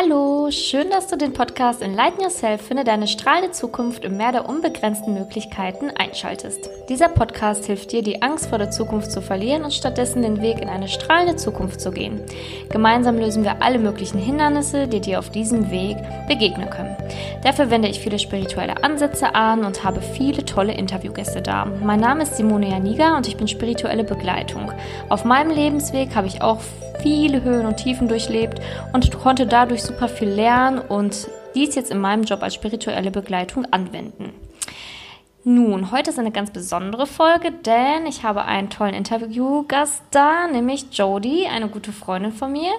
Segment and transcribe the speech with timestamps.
[0.00, 4.48] Hallo, schön, dass du den Podcast Enlighten Yourself finde deine strahlende Zukunft im Meer der
[4.48, 6.70] unbegrenzten Möglichkeiten einschaltest.
[6.88, 10.60] Dieser Podcast hilft dir, die Angst vor der Zukunft zu verlieren und stattdessen den Weg
[10.60, 12.20] in eine strahlende Zukunft zu gehen.
[12.70, 15.96] Gemeinsam lösen wir alle möglichen Hindernisse, die dir auf diesem Weg
[16.28, 16.96] begegnen können.
[17.42, 21.64] Dafür wende ich viele spirituelle Ansätze an und habe viele tolle Interviewgäste da.
[21.64, 24.70] Mein Name ist Simone Janiga und ich bin spirituelle Begleitung.
[25.08, 26.60] Auf meinem Lebensweg habe ich auch
[27.02, 28.60] viele Höhen und Tiefen durchlebt
[28.92, 33.66] und konnte dadurch super viel lernen und dies jetzt in meinem Job als spirituelle Begleitung
[33.70, 34.32] anwenden.
[35.44, 40.86] Nun, heute ist eine ganz besondere Folge, denn ich habe einen tollen Interviewgast da, nämlich
[40.92, 42.72] Jodie, eine gute Freundin von mir.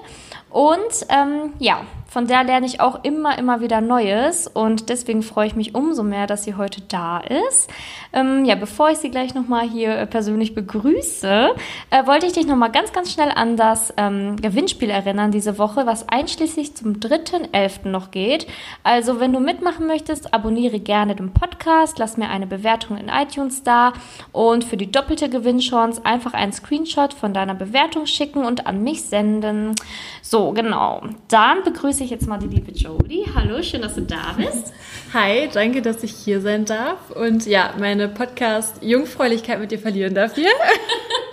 [0.50, 0.78] Und
[1.10, 5.56] ähm, ja, von der lerne ich auch immer, immer wieder Neues und deswegen freue ich
[5.56, 7.70] mich umso mehr, dass sie heute da ist.
[8.12, 11.52] Ähm, ja, bevor ich sie gleich nochmal hier äh, persönlich begrüße,
[11.92, 15.86] äh, wollte ich dich nochmal ganz, ganz schnell an das ähm, Gewinnspiel erinnern diese Woche,
[15.86, 17.88] was einschließlich zum 3.11.
[17.88, 18.48] noch geht.
[18.84, 23.64] Also, wenn du mitmachen möchtest, abonniere gerne den Podcast, lass mir eine Bewertung in iTunes
[23.64, 23.94] da
[24.32, 29.04] und für die doppelte Gewinnchance einfach einen Screenshot von deiner Bewertung schicken und an mich
[29.04, 29.76] senden.
[30.22, 31.02] So, genau.
[31.28, 33.26] Dann begrüße begrüße ich jetzt mal die liebe Jodie.
[33.36, 34.72] Hallo, schön, dass du da bist.
[35.14, 40.36] Hi, danke, dass ich hier sein darf und ja, meine Podcast-Jungfräulichkeit mit dir verlieren darf
[40.36, 40.50] hier.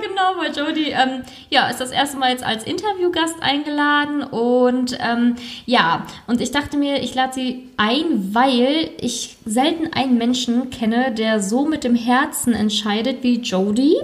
[0.00, 5.36] genau, weil Jodie ähm, ja, ist das erste Mal jetzt als Interviewgast eingeladen und ähm,
[5.66, 11.12] ja, und ich dachte mir, ich lade sie ein, weil ich selten einen Menschen kenne,
[11.12, 13.96] der so mit dem Herzen entscheidet wie Jodie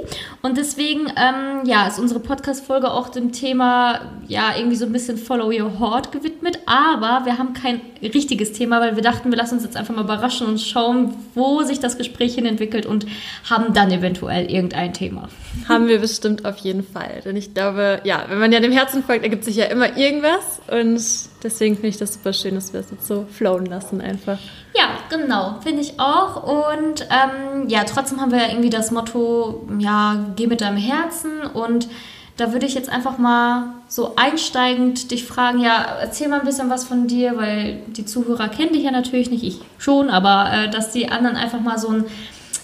[0.42, 5.18] und deswegen, ähm, ja, ist unsere Podcast-Folge auch dem Thema, ja, irgendwie so ein bisschen
[5.18, 9.54] Follow Your Heart gewidmet, aber wir haben kein richtiges Thema, weil wir dachten, wir lassen
[9.54, 13.06] uns jetzt einfach mal überraschen und schauen, wo sich das Gespräch hin entwickelt und
[13.48, 15.28] haben dann eventuell irgendein Thema.
[15.76, 17.20] Haben wir bestimmt auf jeden Fall.
[17.24, 20.60] Denn ich glaube, ja, wenn man ja dem Herzen folgt, ergibt sich ja immer irgendwas.
[20.68, 21.02] Und
[21.42, 24.38] deswegen finde ich das super schön, dass wir es jetzt so flowen lassen einfach.
[24.74, 26.42] Ja, genau, finde ich auch.
[26.42, 31.42] Und ähm, ja, trotzdem haben wir ja irgendwie das Motto, ja, geh mit deinem Herzen.
[31.52, 31.88] Und
[32.36, 36.68] da würde ich jetzt einfach mal so einsteigend dich fragen, ja, erzähl mal ein bisschen
[36.68, 40.70] was von dir, weil die Zuhörer kennen dich ja natürlich nicht, ich schon, aber äh,
[40.70, 42.04] dass die anderen einfach mal so ein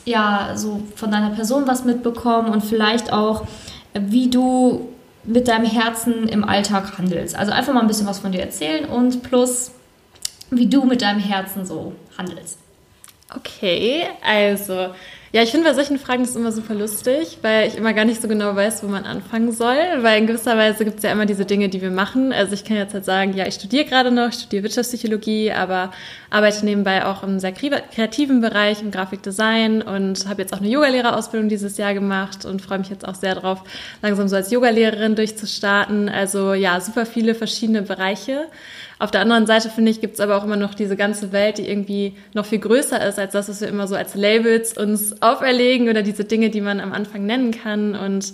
[0.05, 3.47] ja so von deiner Person was mitbekommen und vielleicht auch,
[3.95, 4.89] wie du
[5.25, 7.37] mit deinem Herzen im Alltag handelst.
[7.37, 9.71] Also einfach mal ein bisschen was von dir erzählen und plus,
[10.51, 12.59] wie du mit deinem Herzen so handelst.
[13.35, 14.89] Okay, also
[15.35, 18.21] ja, ich finde bei solchen Fragen das immer super lustig, weil ich immer gar nicht
[18.21, 19.79] so genau weiß, wo man anfangen soll.
[20.03, 22.35] Weil in gewisser Weise gibt es ja immer diese Dinge, die wir machen.
[22.35, 25.91] Also ich kann jetzt halt sagen, ja, ich studiere gerade noch, ich studiere Wirtschaftspsychologie, aber
[26.29, 31.49] arbeite nebenbei auch im sehr kreativen Bereich, im Grafikdesign und habe jetzt auch eine Yogalehrerausbildung
[31.49, 33.65] dieses Jahr gemacht und freue mich jetzt auch sehr drauf,
[34.03, 36.11] langsam so als Yogalehrerin durchzustarten.
[36.11, 38.49] Also ja, super viele verschiedene Bereiche.
[39.03, 41.59] Auf der anderen Seite finde ich, gibt es aber auch immer noch diese ganze Welt,
[41.59, 45.21] die irgendwie noch viel größer ist als das, was wir immer so als Labels uns
[45.21, 47.97] auferlegen oder diese Dinge, die man am Anfang nennen kann.
[47.97, 48.33] Und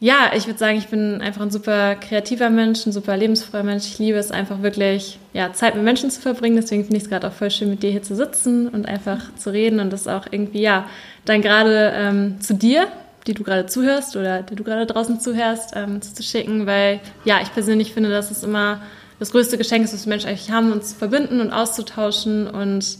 [0.00, 3.86] ja, ich würde sagen, ich bin einfach ein super kreativer Mensch, ein super lebensfroher Mensch.
[3.86, 6.56] Ich liebe es einfach wirklich, ja, Zeit mit Menschen zu verbringen.
[6.56, 9.32] Deswegen finde ich es gerade auch voll schön, mit dir hier zu sitzen und einfach
[9.36, 10.86] zu reden und das auch irgendwie, ja,
[11.24, 12.88] dann gerade ähm, zu dir,
[13.28, 17.38] die du gerade zuhörst oder die du gerade draußen zuhörst, ähm, zu schicken, weil ja,
[17.40, 18.80] ich persönlich finde, dass es immer
[19.22, 22.48] das größte Geschenk ist, was wir Menschen eigentlich haben, uns zu verbinden und auszutauschen.
[22.48, 22.98] Und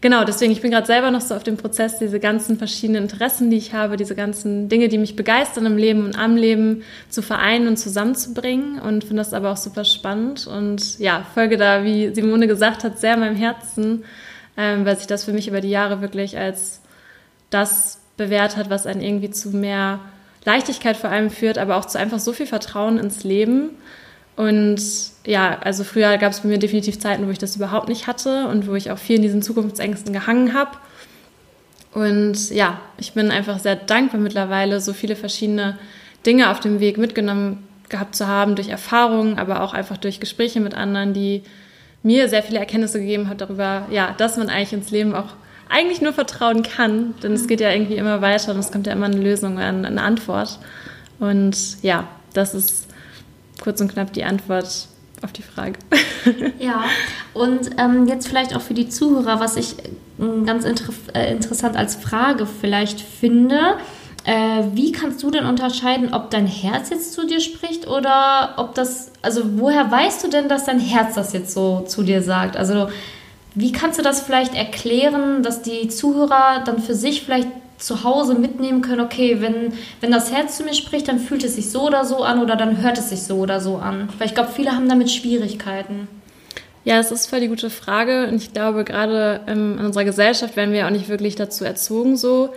[0.00, 3.50] genau, deswegen, ich bin gerade selber noch so auf dem Prozess, diese ganzen verschiedenen Interessen,
[3.50, 7.20] die ich habe, diese ganzen Dinge, die mich begeistern im Leben und am Leben zu
[7.20, 8.80] vereinen und zusammenzubringen.
[8.80, 10.46] Und finde das aber auch super spannend.
[10.46, 14.04] Und ja, folge da, wie Simone gesagt hat, sehr meinem Herzen,
[14.56, 16.80] ähm, weil sich das für mich über die Jahre wirklich als
[17.50, 20.00] das bewährt hat, was einen irgendwie zu mehr
[20.46, 23.72] Leichtigkeit vor allem führt, aber auch zu einfach so viel Vertrauen ins Leben
[24.38, 24.80] und
[25.26, 28.46] ja, also früher gab es bei mir definitiv Zeiten, wo ich das überhaupt nicht hatte
[28.46, 30.70] und wo ich auch viel in diesen Zukunftsängsten gehangen habe.
[31.92, 35.76] Und ja, ich bin einfach sehr dankbar mittlerweile, so viele verschiedene
[36.24, 40.60] Dinge auf dem Weg mitgenommen gehabt zu haben, durch Erfahrungen, aber auch einfach durch Gespräche
[40.60, 41.42] mit anderen, die
[42.04, 45.30] mir sehr viele Erkenntnisse gegeben hat darüber, ja, dass man eigentlich ins Leben auch
[45.68, 48.92] eigentlich nur vertrauen kann, denn es geht ja irgendwie immer weiter und es kommt ja
[48.92, 50.60] immer eine Lösung, eine Antwort.
[51.18, 52.87] Und ja, das ist
[53.60, 54.88] kurz und knapp die Antwort
[55.22, 55.78] auf die Frage.
[56.58, 56.84] ja,
[57.34, 61.76] und ähm, jetzt vielleicht auch für die Zuhörer, was ich äh, ganz inter äh, interessant
[61.76, 63.76] als Frage vielleicht finde.
[64.24, 68.74] Äh, wie kannst du denn unterscheiden, ob dein Herz jetzt zu dir spricht oder ob
[68.74, 72.56] das, also woher weißt du denn, dass dein Herz das jetzt so zu dir sagt?
[72.56, 72.88] Also
[73.54, 78.34] wie kannst du das vielleicht erklären, dass die Zuhörer dann für sich vielleicht zu Hause
[78.34, 81.86] mitnehmen können, okay, wenn, wenn das Herz zu mir spricht, dann fühlt es sich so
[81.86, 84.08] oder so an oder dann hört es sich so oder so an?
[84.18, 86.08] Weil ich glaube, viele haben damit Schwierigkeiten.
[86.84, 90.56] Ja, es ist voll die gute Frage und ich glaube, gerade ähm, in unserer Gesellschaft
[90.56, 92.50] werden wir auch nicht wirklich dazu erzogen, so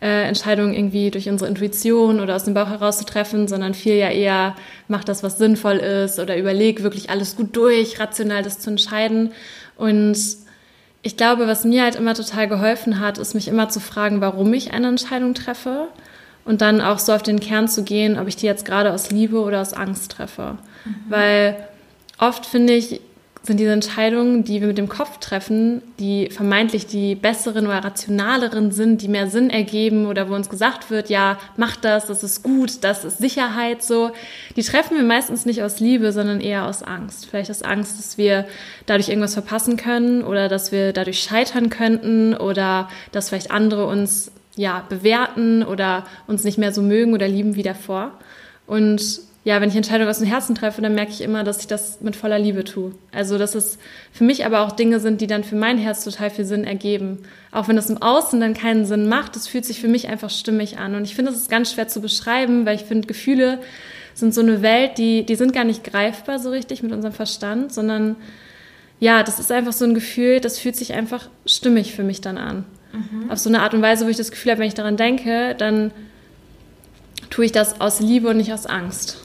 [0.00, 3.94] äh, Entscheidungen irgendwie durch unsere Intuition oder aus dem Bauch heraus zu treffen, sondern viel
[3.94, 4.54] ja eher
[4.88, 9.32] macht das, was sinnvoll ist oder überleg wirklich alles gut durch, rational das zu entscheiden.
[9.76, 10.16] Und
[11.04, 14.52] ich glaube, was mir halt immer total geholfen hat, ist mich immer zu fragen, warum
[14.54, 15.88] ich eine Entscheidung treffe
[16.46, 19.10] und dann auch so auf den Kern zu gehen, ob ich die jetzt gerade aus
[19.10, 20.56] Liebe oder aus Angst treffe.
[20.86, 20.94] Mhm.
[21.10, 21.68] Weil
[22.18, 23.02] oft finde ich,
[23.46, 28.72] sind diese Entscheidungen, die wir mit dem Kopf treffen, die vermeintlich die besseren oder rationaleren
[28.72, 32.42] sind, die mehr Sinn ergeben oder wo uns gesagt wird, ja, mach das, das ist
[32.42, 34.12] gut, das ist Sicherheit, so,
[34.56, 37.26] die treffen wir meistens nicht aus Liebe, sondern eher aus Angst.
[37.26, 38.46] Vielleicht aus Angst, dass wir
[38.86, 44.32] dadurch irgendwas verpassen können oder dass wir dadurch scheitern könnten oder dass vielleicht andere uns
[44.56, 48.12] ja bewerten oder uns nicht mehr so mögen oder lieben wie davor.
[48.66, 51.66] Und ja, wenn ich Entscheidungen aus dem Herzen treffe, dann merke ich immer, dass ich
[51.66, 52.92] das mit voller Liebe tue.
[53.12, 53.78] Also, dass es
[54.10, 57.18] für mich aber auch Dinge sind, die dann für mein Herz total viel Sinn ergeben.
[57.52, 60.30] Auch wenn das im Außen dann keinen Sinn macht, das fühlt sich für mich einfach
[60.30, 60.94] stimmig an.
[60.94, 63.60] Und ich finde, das ist ganz schwer zu beschreiben, weil ich finde, Gefühle
[64.14, 67.74] sind so eine Welt, die, die sind gar nicht greifbar so richtig mit unserem Verstand,
[67.74, 68.16] sondern
[68.98, 72.38] ja, das ist einfach so ein Gefühl, das fühlt sich einfach stimmig für mich dann
[72.38, 72.64] an.
[72.92, 73.30] Mhm.
[73.30, 75.54] Auf so eine Art und Weise, wo ich das Gefühl habe, wenn ich daran denke,
[75.58, 75.90] dann
[77.28, 79.23] tue ich das aus Liebe und nicht aus Angst.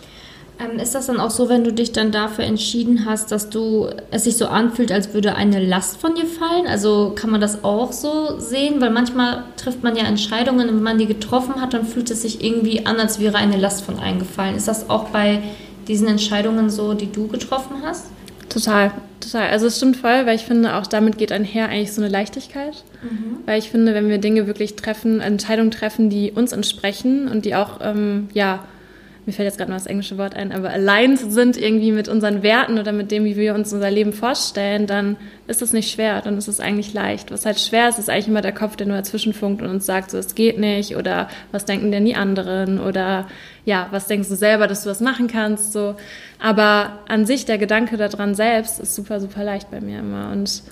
[0.59, 3.87] Ähm, ist das dann auch so, wenn du dich dann dafür entschieden hast, dass du
[4.11, 6.67] es sich so anfühlt, als würde eine Last von dir fallen?
[6.67, 8.81] Also kann man das auch so sehen?
[8.81, 12.23] Weil manchmal trifft man ja Entscheidungen und wenn man die getroffen hat, dann fühlt es
[12.23, 14.55] sich irgendwie an, als wäre eine Last von eingefallen.
[14.55, 15.41] Ist das auch bei
[15.87, 18.07] diesen Entscheidungen so, die du getroffen hast?
[18.49, 18.91] Total,
[19.21, 19.49] total.
[19.49, 22.83] Also es stimmt voll, weil ich finde, auch damit geht einher eigentlich so eine Leichtigkeit.
[23.01, 23.37] Mhm.
[23.45, 27.55] Weil ich finde, wenn wir Dinge wirklich treffen, Entscheidungen treffen, die uns entsprechen und die
[27.55, 28.65] auch, ähm, ja,
[29.29, 32.41] mir fällt jetzt gerade noch das englische Wort ein, aber aligned sind irgendwie mit unseren
[32.41, 36.21] Werten oder mit dem, wie wir uns unser Leben vorstellen, dann ist es nicht schwer,
[36.21, 37.31] dann ist es eigentlich leicht.
[37.31, 40.09] Was halt schwer ist, ist eigentlich immer der Kopf, der nur dazwischenfunkt und uns sagt,
[40.09, 43.27] so, es geht nicht oder was denken denn die anderen oder
[43.65, 45.95] ja, was denkst du selber, dass du was machen kannst, so.
[46.39, 50.63] Aber an sich, der Gedanke daran selbst ist super, super leicht bei mir immer und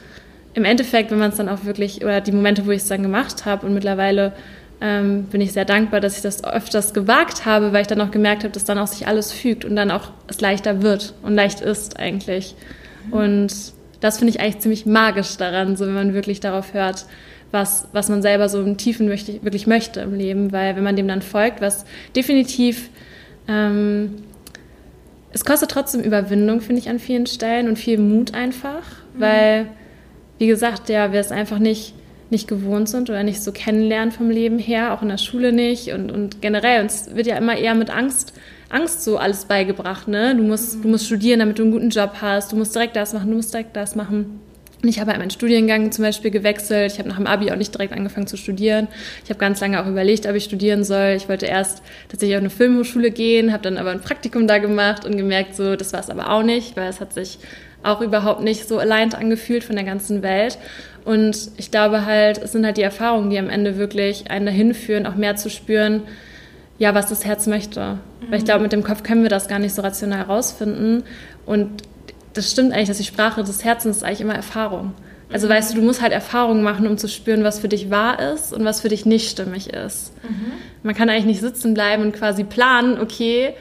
[0.55, 3.03] im Endeffekt, wenn man es dann auch wirklich, oder die Momente, wo ich es dann
[3.03, 4.33] gemacht habe und mittlerweile
[4.79, 8.11] ähm, bin ich sehr dankbar, dass ich das öfters gewagt habe, weil ich dann auch
[8.11, 11.33] gemerkt habe, dass dann auch sich alles fügt und dann auch es leichter wird und
[11.33, 12.55] leicht ist eigentlich.
[13.09, 13.51] Und
[14.01, 17.05] das finde ich eigentlich ziemlich magisch daran, so wenn man wirklich darauf hört,
[17.51, 20.95] was, was man selber so im Tiefen möchte, wirklich möchte im Leben, weil wenn man
[20.95, 21.85] dem dann folgt, was
[22.15, 22.89] definitiv,
[23.47, 24.15] ähm,
[25.31, 28.83] es kostet trotzdem Überwindung, finde ich, an vielen Stellen und viel Mut einfach,
[29.13, 29.19] mhm.
[29.19, 29.65] weil,
[30.37, 31.93] wie gesagt, ja, wir es einfach nicht
[32.29, 35.91] nicht gewohnt sind oder nicht so kennenlernen vom Leben her, auch in der Schule nicht
[35.93, 36.81] und, und generell.
[36.81, 38.33] Uns wird ja immer eher mit Angst,
[38.69, 40.35] Angst so alles beigebracht, ne?
[40.35, 43.13] Du musst, du musst studieren, damit du einen guten Job hast, du musst direkt das
[43.13, 44.41] machen, du musst direkt das machen.
[44.83, 46.91] Und ich habe halt meinen Studiengang zum Beispiel gewechselt.
[46.91, 48.87] Ich habe nach dem Abi auch nicht direkt angefangen zu studieren.
[49.23, 51.15] Ich habe ganz lange auch überlegt, ob ich studieren soll.
[51.17, 55.03] Ich wollte erst tatsächlich auf eine Filmhochschule gehen, habe dann aber ein Praktikum da gemacht
[55.03, 57.39] und gemerkt, so das war es aber auch nicht, weil es hat sich
[57.81, 60.59] auch überhaupt nicht so allein angefühlt von der ganzen Welt.
[61.07, 64.73] Und ich glaube halt, es sind halt die Erfahrungen, die am Ende wirklich einen dahin
[64.73, 66.01] führen, auch mehr zu spüren,
[66.79, 67.93] ja, was das Herz möchte.
[67.93, 68.29] Mhm.
[68.29, 71.03] Weil ich glaube, mit dem Kopf können wir das gar nicht so rational herausfinden.
[71.45, 71.83] Und
[72.33, 74.95] das stimmt eigentlich, dass die Sprache des Herzens ist eigentlich immer Erfahrung.
[75.31, 75.51] Also mhm.
[75.51, 78.51] weißt du, du musst halt Erfahrungen machen, um zu spüren, was für dich wahr ist
[78.51, 80.11] und was für dich nicht stimmig ist.
[80.23, 80.51] Mhm.
[80.83, 83.53] Man kann eigentlich nicht sitzen bleiben und quasi planen, okay,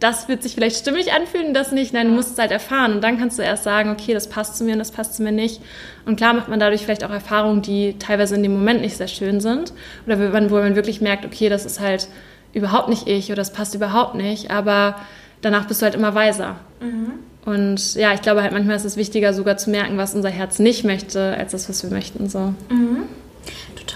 [0.00, 1.92] das wird sich vielleicht stimmig anfühlen, das nicht.
[1.92, 4.56] Nein, du musst es halt erfahren und dann kannst du erst sagen, okay, das passt
[4.56, 5.60] zu mir und das passt zu mir nicht.
[6.06, 9.08] Und klar macht man dadurch vielleicht auch Erfahrungen, die teilweise in dem Moment nicht sehr
[9.08, 9.72] schön sind
[10.06, 10.18] oder
[10.50, 12.08] wo man wirklich merkt, okay, das ist halt
[12.52, 14.96] überhaupt nicht ich oder das passt überhaupt nicht, aber
[15.40, 16.56] danach bist du halt immer weiser.
[16.80, 17.12] Mhm.
[17.44, 20.58] Und ja, ich glaube halt manchmal ist es wichtiger sogar zu merken, was unser Herz
[20.58, 22.28] nicht möchte, als das, was wir möchten.
[22.28, 22.54] So.
[22.68, 23.04] Mhm.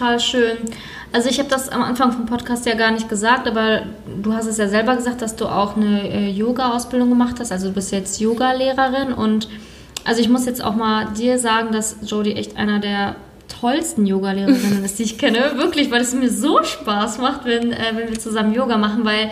[0.02, 0.58] Total schön.
[1.12, 3.82] Also ich habe das am Anfang vom Podcast ja gar nicht gesagt, aber
[4.20, 7.52] du hast es ja selber gesagt, dass du auch eine äh, Yoga-Ausbildung gemacht hast.
[7.52, 9.48] Also du bist jetzt Yoga-Lehrerin und
[10.04, 13.14] also ich muss jetzt auch mal dir sagen, dass Jodie echt einer der
[13.60, 15.52] tollsten Yoga-Lehrerinnen ist, die ich kenne.
[15.56, 19.30] Wirklich, weil es mir so Spaß macht, wenn, äh, wenn wir zusammen Yoga machen, weil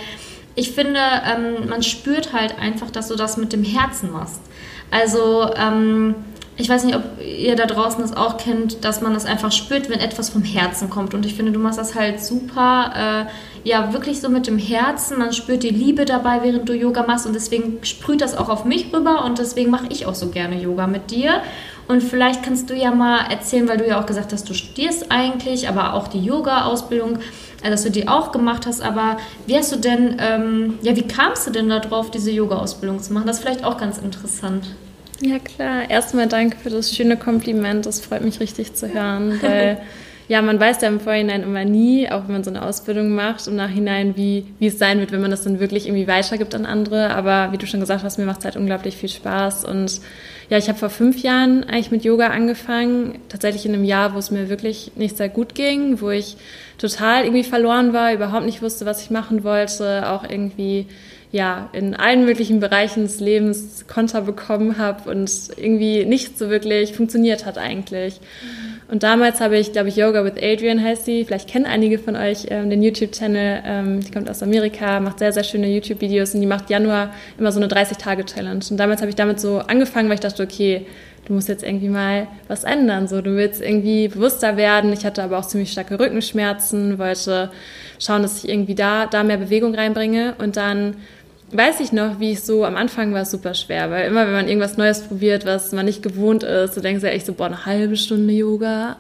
[0.55, 4.41] ich finde, ähm, man spürt halt einfach, dass du das mit dem Herzen machst.
[4.93, 6.15] Also ähm,
[6.61, 9.89] ich weiß nicht, ob ihr da draußen das auch kennt, dass man das einfach spürt,
[9.89, 11.15] wenn etwas vom Herzen kommt.
[11.15, 15.19] Und ich finde, du machst das halt super, äh, ja, wirklich so mit dem Herzen.
[15.19, 17.27] Man spürt die Liebe dabei, während du Yoga machst.
[17.27, 19.25] Und deswegen sprüht das auch auf mich rüber.
[19.25, 21.41] Und deswegen mache ich auch so gerne Yoga mit dir.
[21.89, 25.11] Und vielleicht kannst du ja mal erzählen, weil du ja auch gesagt hast, du studierst
[25.11, 27.19] eigentlich, aber auch die Yoga-Ausbildung,
[27.63, 28.83] äh, dass du die auch gemacht hast.
[28.83, 33.15] Aber wie hast du denn, ähm, ja, wie kamst du denn darauf, diese Yoga-Ausbildung zu
[33.15, 33.27] machen?
[33.27, 34.67] Das ist vielleicht auch ganz interessant.
[35.23, 35.91] Ja, klar.
[35.91, 37.87] Erstmal danke für das schöne Kompliment.
[37.87, 39.79] Das freut mich richtig zu hören, weil
[40.29, 43.47] ja, man weiß ja im Vorhinein immer nie, auch wenn man so eine Ausbildung macht,
[43.47, 46.65] im Nachhinein, wie, wie es sein wird, wenn man das dann wirklich irgendwie weitergibt an
[46.65, 47.11] andere.
[47.11, 49.65] Aber wie du schon gesagt hast, mir macht es halt unglaublich viel Spaß.
[49.67, 50.01] Und
[50.49, 53.19] ja, ich habe vor fünf Jahren eigentlich mit Yoga angefangen.
[53.29, 56.37] Tatsächlich in einem Jahr, wo es mir wirklich nicht sehr gut ging, wo ich
[56.79, 60.87] total irgendwie verloren war, überhaupt nicht wusste, was ich machen wollte, auch irgendwie
[61.33, 66.95] ja, in allen möglichen Bereichen des Lebens Konter bekommen habe und irgendwie nicht so wirklich
[66.95, 68.21] funktioniert hat eigentlich.
[68.21, 68.71] Mhm.
[68.91, 71.25] Und damals habe ich, glaube ich, Yoga with Adrian heißt sie.
[71.25, 73.63] Vielleicht kennen einige von euch ähm, den YouTube-Channel.
[73.65, 77.53] Ähm, die kommt aus Amerika, macht sehr, sehr schöne YouTube-Videos und die macht Januar immer
[77.53, 78.65] so eine 30-Tage-Challenge.
[78.69, 80.87] Und damals habe ich damit so angefangen, weil ich dachte, okay,
[81.27, 83.07] du musst jetzt irgendwie mal was ändern.
[83.07, 84.93] So, du willst irgendwie bewusster werden.
[84.93, 87.53] Ich hatte aber auch ziemlich starke Rückenschmerzen, wollte
[88.01, 90.35] schauen, dass ich irgendwie da, da mehr Bewegung reinbringe.
[90.39, 90.97] Und dann
[91.53, 94.33] weiß ich noch, wie ich so am Anfang war es super schwer, weil immer wenn
[94.33, 97.47] man irgendwas Neues probiert, was man nicht gewohnt ist, du denkst ja echt so, boah,
[97.47, 98.97] eine halbe Stunde Yoga,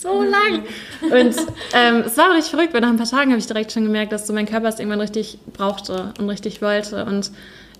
[0.00, 0.62] so lang.
[1.02, 1.36] Und
[1.74, 4.12] ähm, es war richtig verrückt, weil nach ein paar Tagen habe ich direkt schon gemerkt,
[4.12, 7.04] dass so mein Körper es irgendwann richtig brauchte und richtig wollte.
[7.04, 7.30] Und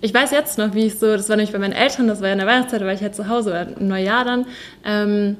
[0.01, 2.27] ich weiß jetzt noch, wie ich so, das war nämlich bei meinen Eltern, das war
[2.27, 4.45] ja in der Weihnachtszeit, da war ich halt zu Hause oder im Neujahr dann,
[4.85, 5.37] ähm,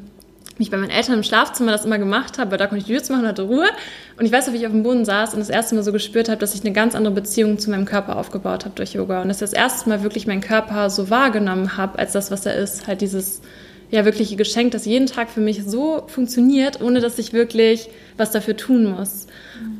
[0.57, 2.85] wie ich bei meinen Eltern im Schlafzimmer das immer gemacht habe, weil da konnte ich
[2.85, 3.67] die Tür machen und hatte Ruhe.
[4.21, 6.29] Und ich weiß wie ich auf dem Boden saß und das erste Mal so gespürt
[6.29, 9.23] habe, dass ich eine ganz andere Beziehung zu meinem Körper aufgebaut habe durch Yoga.
[9.23, 12.45] Und dass ich das erste Mal wirklich meinen Körper so wahrgenommen habe, als das, was
[12.45, 12.85] er ist.
[12.85, 13.41] Halt dieses
[13.91, 18.31] ja wirkliche Geschenk, das jeden Tag für mich so funktioniert, ohne dass ich wirklich was
[18.31, 19.27] dafür tun muss.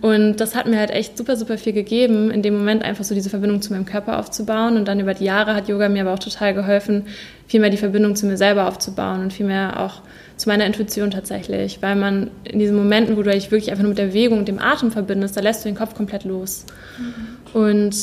[0.02, 3.16] Und das hat mir halt echt super, super viel gegeben, in dem Moment einfach so
[3.16, 4.76] diese Verbindung zu meinem Körper aufzubauen.
[4.76, 7.06] Und dann über die Jahre hat Yoga mir aber auch total geholfen,
[7.48, 10.02] viel mehr die Verbindung zu mir selber aufzubauen und viel mehr auch
[10.38, 13.90] zu meiner Intuition tatsächlich, weil man in diesen Momenten, wo du dich wirklich einfach nur
[13.90, 16.66] mit der Bewegung und dem Atem verbindest, da lässt du den Kopf komplett los.
[16.98, 17.60] Mhm.
[17.62, 17.96] Und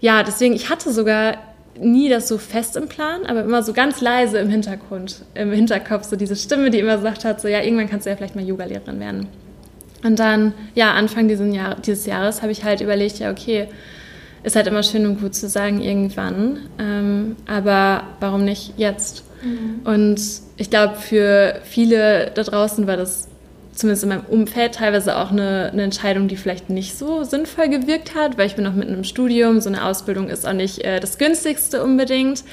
[0.00, 1.36] ja, deswegen, ich hatte sogar
[1.78, 6.04] nie das so fest im Plan, aber immer so ganz leise im Hintergrund, im Hinterkopf,
[6.04, 8.44] so diese Stimme, die immer gesagt hat, so ja, irgendwann kannst du ja vielleicht mal
[8.44, 9.26] Yogalehrerin werden.
[10.02, 13.68] Und dann, ja, Anfang Jahr, dieses Jahres habe ich halt überlegt, ja, okay,
[14.42, 19.24] ist halt immer schön und gut zu sagen, irgendwann, ähm, aber warum nicht jetzt?
[19.42, 19.80] Mhm.
[19.84, 20.20] Und
[20.58, 23.28] ich glaube, für viele da draußen war das
[23.74, 28.14] zumindest in meinem Umfeld teilweise auch eine, eine, Entscheidung, die vielleicht nicht so sinnvoll gewirkt
[28.14, 31.00] hat, weil ich bin noch mitten im Studium, so eine Ausbildung ist auch nicht äh,
[31.00, 32.44] das günstigste unbedingt.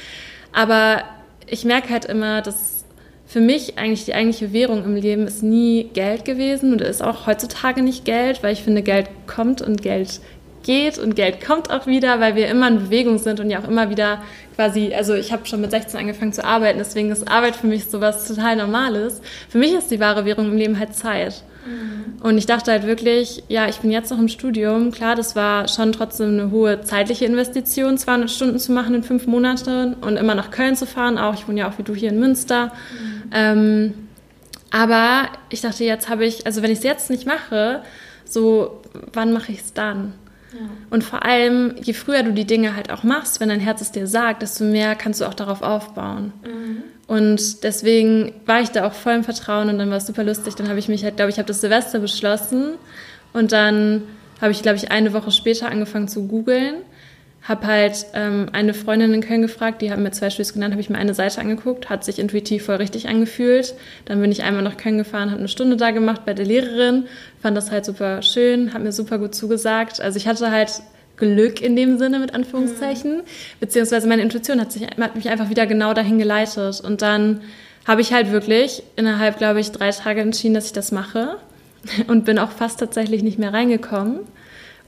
[0.54, 1.04] Aber
[1.48, 2.86] ich merke halt immer, dass
[3.26, 7.28] für mich eigentlich die eigentliche Währung im Leben ist nie Geld gewesen und ist auch
[7.28, 10.20] heutzutage nicht Geld, weil ich finde, Geld kommt und Geld
[10.64, 13.68] geht und Geld kommt auch wieder, weil wir immer in Bewegung sind und ja auch
[13.68, 14.22] immer wieder
[14.56, 17.86] quasi, also ich habe schon mit 16 angefangen zu arbeiten, deswegen ist Arbeit für mich
[17.86, 19.22] sowas total Normales.
[19.50, 21.44] Für mich ist die wahre Währung im Leben halt Zeit.
[21.66, 22.22] Mhm.
[22.22, 24.92] Und ich dachte halt wirklich, ja, ich bin jetzt noch im Studium.
[24.92, 29.28] Klar, das war schon trotzdem eine hohe zeitliche Investition, 200 Stunden zu machen in fünf
[29.28, 31.18] Monaten und immer nach Köln zu fahren.
[31.18, 32.66] Auch ich wohne ja auch wie du hier in Münster.
[32.66, 33.30] Mhm.
[33.34, 33.94] Ähm,
[34.72, 37.82] aber ich dachte, jetzt habe ich, also wenn ich es jetzt nicht mache,
[38.24, 38.82] so,
[39.14, 40.14] wann mache ich es dann?
[40.90, 43.92] Und vor allem, je früher du die Dinge halt auch machst, wenn dein Herz es
[43.92, 46.34] dir sagt, desto mehr kannst du auch darauf aufbauen.
[46.44, 46.84] Mhm.
[47.08, 50.56] Und deswegen war ich da auch voll im Vertrauen und dann war es super lustig.
[50.56, 52.76] Dann habe ich mich halt, glaube ich, habe das Silvester beschlossen
[53.34, 54.04] und dann
[54.42, 56.76] habe ich, glaube ich, eine Woche später angefangen zu googeln
[57.52, 60.82] habe halt ähm, eine Freundin in Köln gefragt, die haben mir zwei Studios genannt, habe
[60.82, 63.76] ich mir eine Seite angeguckt, hat sich intuitiv voll richtig angefühlt.
[64.06, 67.06] Dann bin ich einmal nach Köln gefahren, habe eine Stunde da gemacht bei der Lehrerin,
[67.42, 70.02] fand das halt super schön, hat mir super gut zugesagt.
[70.02, 70.82] Also ich hatte halt
[71.18, 73.24] Glück in dem Sinne, mit Anführungszeichen, mhm.
[73.60, 76.82] beziehungsweise meine Intuition hat, sich, hat mich einfach wieder genau dahin geleitet.
[76.82, 77.42] Und dann
[77.86, 81.36] habe ich halt wirklich innerhalb, glaube ich, drei Tage entschieden, dass ich das mache
[82.08, 84.22] und bin auch fast tatsächlich nicht mehr reingekommen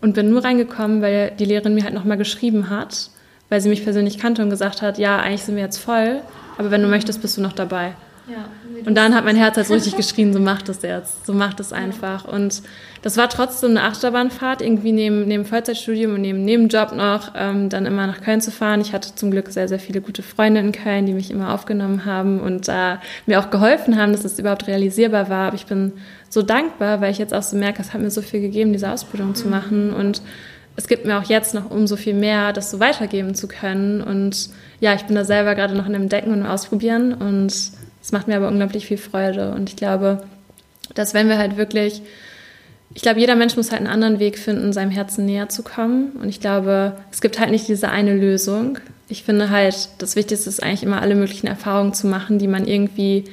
[0.03, 3.09] und bin nur reingekommen, weil die Lehrerin mir halt nochmal geschrieben hat,
[3.49, 6.21] weil sie mich persönlich kannte und gesagt hat, ja, eigentlich sind wir jetzt voll,
[6.57, 7.93] aber wenn du möchtest, bist du noch dabei.
[8.27, 8.45] Ja,
[8.85, 11.59] und dann hat mein Herz halt so richtig geschrien, so macht es jetzt, so macht
[11.59, 12.25] es einfach.
[12.25, 12.61] Und
[13.01, 17.85] das war trotzdem eine Achterbahnfahrt, irgendwie neben, neben Vollzeitstudium und neben Nebenjob noch, ähm, dann
[17.85, 18.81] immer nach Köln zu fahren.
[18.81, 22.05] Ich hatte zum Glück sehr, sehr viele gute Freunde in Köln, die mich immer aufgenommen
[22.05, 22.95] haben und äh,
[23.25, 25.47] mir auch geholfen haben, dass das überhaupt realisierbar war.
[25.47, 25.93] Aber ich bin
[26.33, 28.89] so dankbar, weil ich jetzt auch so merke, es hat mir so viel gegeben, diese
[28.89, 29.93] Ausbildung zu machen.
[29.93, 30.23] Und
[30.75, 34.01] es gibt mir auch jetzt noch umso viel mehr, das so weitergeben zu können.
[34.01, 34.49] Und
[34.79, 37.53] ja, ich bin da selber gerade noch in dem Decken und Ausprobieren und
[38.01, 39.51] es macht mir aber unglaublich viel Freude.
[39.51, 40.23] Und ich glaube,
[40.95, 42.01] dass wenn wir halt wirklich,
[42.95, 46.13] ich glaube, jeder Mensch muss halt einen anderen Weg finden, seinem Herzen näher zu kommen.
[46.13, 48.79] Und ich glaube, es gibt halt nicht diese eine Lösung.
[49.07, 52.67] Ich finde halt, das Wichtigste ist eigentlich immer alle möglichen Erfahrungen zu machen, die man
[52.67, 53.25] irgendwie,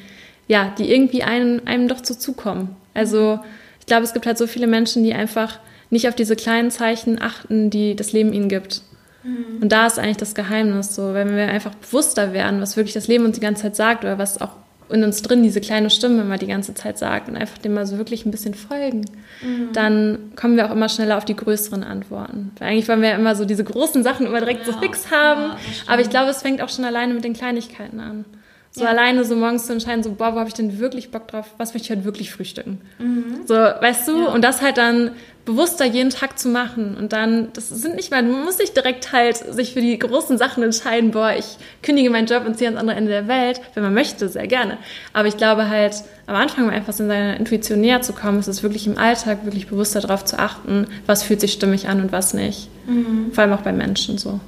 [0.49, 2.77] ja, die irgendwie einem, einem doch so zukommen.
[2.95, 3.41] Also
[3.79, 5.59] ich glaube, es gibt halt so viele Menschen, die einfach
[5.91, 8.83] nicht auf diese kleinen Zeichen achten, die das Leben ihnen gibt.
[9.23, 9.63] Mhm.
[9.63, 13.09] Und da ist eigentlich das Geheimnis so, wenn wir einfach bewusster werden, was wirklich das
[13.09, 14.53] Leben uns die ganze Zeit sagt oder was auch
[14.89, 17.87] in uns drin diese kleine Stimme immer die ganze Zeit sagt und einfach dem mal
[17.87, 19.05] so wirklich ein bisschen folgen,
[19.43, 19.73] mhm.
[19.73, 22.51] dann kommen wir auch immer schneller auf die größeren Antworten.
[22.59, 25.11] Weil eigentlich wollen wir ja immer so diese großen Sachen immer direkt ja, so fix
[25.11, 25.43] haben.
[25.43, 28.25] Ja, aber ich glaube, es fängt auch schon alleine mit den Kleinigkeiten an.
[28.73, 28.91] So ja.
[28.91, 31.47] alleine so morgens zu entscheiden, so, boah, wo habe ich denn wirklich Bock drauf?
[31.59, 32.81] Was möchte ich heute wirklich frühstücken?
[33.01, 33.41] Mhm.
[33.45, 34.23] So, weißt du?
[34.23, 34.29] Ja.
[34.29, 35.11] Und das halt dann
[35.45, 36.97] bewusster jeden Tag zu machen.
[36.97, 40.39] Und dann, das sind nicht mal, man muss nicht direkt halt sich für die großen
[40.39, 43.83] Sachen entscheiden, boah, ich kündige meinen Job und ziehe ans andere Ende der Welt, wenn
[43.83, 44.79] man möchte, sehr gerne.
[45.13, 45.97] Aber ich glaube halt,
[46.29, 49.45] am Anfang mal einfach in seiner Intuition näher zu kommen, ist es wirklich im Alltag
[49.45, 52.69] wirklich bewusster darauf zu achten, was fühlt sich stimmig an und was nicht.
[52.87, 53.33] Mhm.
[53.33, 54.39] Vor allem auch bei Menschen so.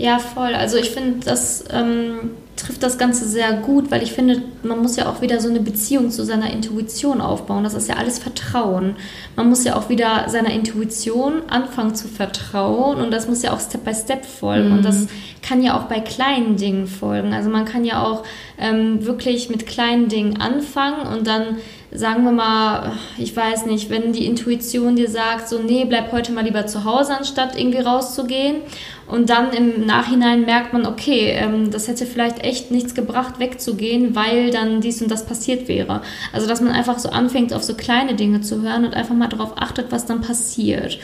[0.00, 0.54] Ja, voll.
[0.54, 4.96] Also ich finde, das ähm, trifft das Ganze sehr gut, weil ich finde, man muss
[4.96, 7.64] ja auch wieder so eine Beziehung zu seiner Intuition aufbauen.
[7.64, 8.96] Das ist ja alles Vertrauen.
[9.36, 13.60] Man muss ja auch wieder seiner Intuition anfangen zu vertrauen und das muss ja auch
[13.60, 14.68] Step by Step folgen.
[14.68, 14.76] Mhm.
[14.78, 15.08] Und das mhm.
[15.42, 17.34] kann ja auch bei kleinen Dingen folgen.
[17.34, 18.24] Also man kann ja auch
[18.58, 21.58] ähm, wirklich mit kleinen Dingen anfangen und dann
[21.92, 26.32] sagen wir mal, ich weiß nicht, wenn die Intuition dir sagt, so, nee, bleib heute
[26.32, 28.56] mal lieber zu Hause, anstatt irgendwie rauszugehen.
[29.10, 34.14] Und dann im Nachhinein merkt man, okay, ähm, das hätte vielleicht echt nichts gebracht, wegzugehen,
[34.14, 36.02] weil dann dies und das passiert wäre.
[36.32, 39.28] Also, dass man einfach so anfängt, auf so kleine Dinge zu hören und einfach mal
[39.28, 40.98] darauf achtet, was dann passiert.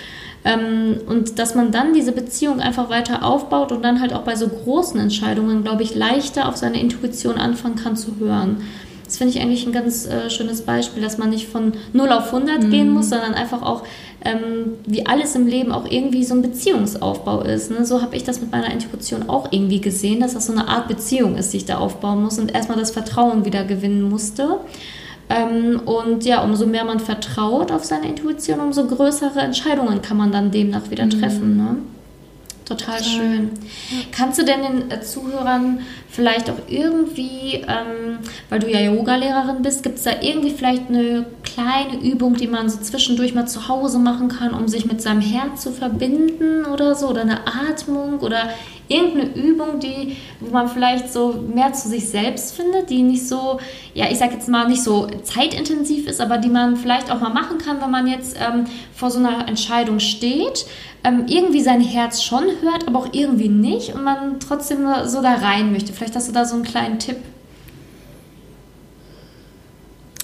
[0.44, 4.36] Ähm, und dass man dann diese Beziehung einfach weiter aufbaut und dann halt auch bei
[4.36, 8.58] so großen Entscheidungen, glaube ich, leichter auf seine Intuition anfangen kann zu hören.
[9.06, 12.26] Das finde ich eigentlich ein ganz äh, schönes Beispiel, dass man nicht von 0 auf
[12.26, 12.70] 100 mhm.
[12.70, 13.84] gehen muss, sondern einfach auch,
[14.24, 17.70] ähm, wie alles im Leben, auch irgendwie so ein Beziehungsaufbau ist.
[17.70, 17.86] Ne?
[17.86, 20.88] So habe ich das mit meiner Intuition auch irgendwie gesehen, dass das so eine Art
[20.88, 24.58] Beziehung ist, die ich da aufbauen muss und erstmal das Vertrauen wieder gewinnen musste.
[25.28, 30.32] Ähm, und ja, umso mehr man vertraut auf seine Intuition, umso größere Entscheidungen kann man
[30.32, 31.10] dann demnach wieder mhm.
[31.10, 31.56] treffen.
[31.56, 31.76] Ne?
[32.66, 33.50] Total schön.
[34.10, 35.80] Kannst du denn den äh, Zuhörern
[36.16, 41.26] vielleicht auch irgendwie, ähm, weil du ja Yoga-Lehrerin bist, gibt es da irgendwie vielleicht eine
[41.44, 45.20] kleine Übung, die man so zwischendurch mal zu Hause machen kann, um sich mit seinem
[45.20, 47.08] Herz zu verbinden oder so?
[47.08, 48.48] Oder eine Atmung oder
[48.88, 53.58] irgendeine Übung, die, wo man vielleicht so mehr zu sich selbst findet, die nicht so,
[53.92, 57.32] ja, ich sag jetzt mal, nicht so zeitintensiv ist, aber die man vielleicht auch mal
[57.32, 58.64] machen kann, wenn man jetzt ähm,
[58.94, 60.66] vor so einer Entscheidung steht
[61.06, 65.34] ähm, irgendwie sein Herz schon hört, aber auch irgendwie nicht und man trotzdem so da
[65.34, 65.92] rein möchte.
[65.92, 67.16] Vielleicht hast du da so einen kleinen Tipp.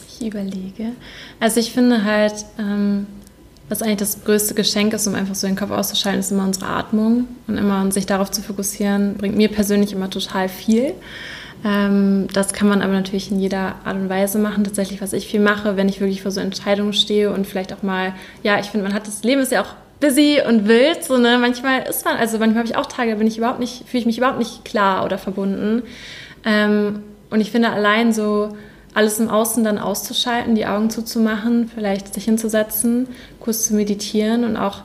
[0.09, 0.92] Ich überlege.
[1.40, 3.07] Also ich finde halt, ähm,
[3.68, 6.66] was eigentlich das größte Geschenk ist, um einfach so den Kopf auszuschalten, ist immer unsere
[6.66, 10.95] Atmung und immer sich darauf zu fokussieren, bringt mir persönlich immer total viel.
[11.64, 14.64] Ähm, das kann man aber natürlich in jeder Art und Weise machen.
[14.64, 17.83] Tatsächlich, was ich viel mache, wenn ich wirklich vor so Entscheidungen stehe und vielleicht auch
[17.83, 21.03] mal, ja, ich finde, man hat das Leben ist ja auch busy und wild.
[21.03, 21.38] So, ne?
[21.38, 24.07] Manchmal ist man, also manchmal habe ich auch Tage, bin ich überhaupt nicht, fühle ich
[24.07, 25.83] mich überhaupt nicht klar oder verbunden.
[26.45, 28.51] Ähm, und ich finde allein so
[28.93, 33.09] alles im Außen dann auszuschalten, die Augen zuzumachen, vielleicht sich hinzusetzen,
[33.41, 34.83] kurz zu meditieren und auch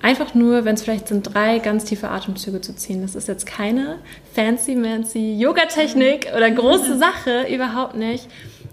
[0.00, 3.02] einfach nur, wenn es vielleicht sind, drei ganz tiefe Atemzüge zu ziehen.
[3.02, 3.98] Das ist jetzt keine
[4.34, 8.28] fancy, mancy Yoga-Technik oder große Sache, überhaupt nicht.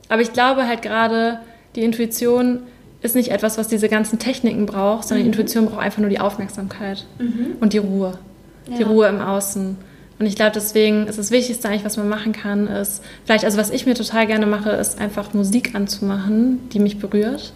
[0.07, 1.41] Aber ich glaube halt gerade,
[1.75, 2.61] die Intuition
[3.01, 5.31] ist nicht etwas, was diese ganzen Techniken braucht, sondern mhm.
[5.31, 7.57] die Intuition braucht einfach nur die Aufmerksamkeit mhm.
[7.59, 8.17] und die Ruhe.
[8.69, 8.77] Ja.
[8.77, 9.77] Die Ruhe im Außen.
[10.19, 13.57] Und ich glaube, deswegen ist das Wichtigste eigentlich, was man machen kann, ist, vielleicht, also
[13.57, 17.53] was ich mir total gerne mache, ist einfach Musik anzumachen, die mich berührt.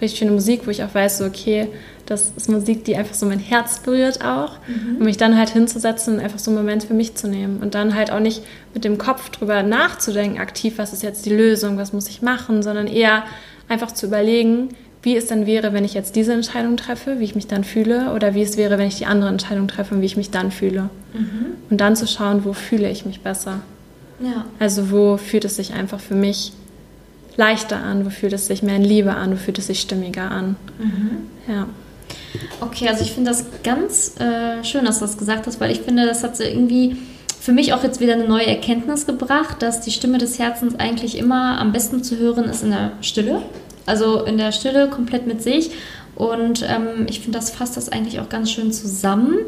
[0.00, 1.68] Richtig schöne Musik, wo ich auch weiß, so, okay,
[2.04, 4.58] das ist Musik, die einfach so mein Herz berührt auch.
[4.66, 4.96] Mhm.
[4.96, 7.62] Und mich dann halt hinzusetzen und einfach so einen Moment für mich zu nehmen.
[7.62, 8.42] Und dann halt auch nicht
[8.74, 12.62] mit dem Kopf drüber nachzudenken, aktiv, was ist jetzt die Lösung, was muss ich machen,
[12.62, 13.24] sondern eher
[13.72, 14.68] einfach zu überlegen,
[15.02, 18.12] wie es dann wäre, wenn ich jetzt diese Entscheidung treffe, wie ich mich dann fühle,
[18.12, 20.52] oder wie es wäre, wenn ich die andere Entscheidung treffe und wie ich mich dann
[20.52, 20.90] fühle.
[21.12, 21.46] Mhm.
[21.70, 23.60] Und dann zu schauen, wo fühle ich mich besser.
[24.20, 24.44] Ja.
[24.60, 26.52] Also wo fühlt es sich einfach für mich
[27.36, 30.30] leichter an, wo fühlt es sich mehr in Liebe an, wo fühlt es sich stimmiger
[30.30, 30.56] an.
[30.78, 31.52] Mhm.
[31.52, 31.66] Ja.
[32.60, 35.80] Okay, also ich finde das ganz äh, schön, dass du das gesagt hast, weil ich
[35.80, 36.96] finde, das hat so irgendwie
[37.40, 41.18] für mich auch jetzt wieder eine neue Erkenntnis gebracht, dass die Stimme des Herzens eigentlich
[41.18, 43.42] immer am besten zu hören ist in der Stille.
[43.86, 45.70] Also in der Stille komplett mit sich
[46.14, 49.38] Und ähm, ich finde, das fasst das eigentlich auch ganz schön zusammen,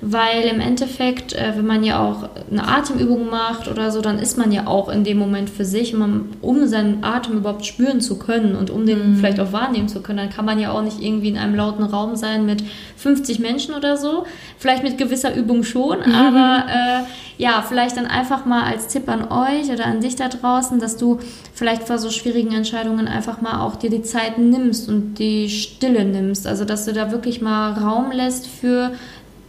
[0.00, 4.38] weil im Endeffekt, äh, wenn man ja auch eine Atemübung macht oder so, dann ist
[4.38, 8.18] man ja auch in dem Moment für sich, man, um seinen Atem überhaupt spüren zu
[8.18, 9.16] können und um den mhm.
[9.16, 11.82] vielleicht auch wahrnehmen zu können, dann kann man ja auch nicht irgendwie in einem lauten
[11.82, 12.62] Raum sein mit
[12.96, 14.24] 50 Menschen oder so.
[14.58, 16.14] Vielleicht mit gewisser Übung schon, mhm.
[16.14, 17.02] aber äh,
[17.42, 20.96] ja, vielleicht dann einfach mal als Tipp an euch oder an dich da draußen, dass
[20.96, 21.18] du
[21.52, 26.04] vielleicht vor so schwierigen Entscheidungen einfach mal auch dir die Zeit nimmst und die Stille
[26.04, 26.46] nimmst.
[26.46, 28.92] Also, dass du da wirklich mal Raum lässt für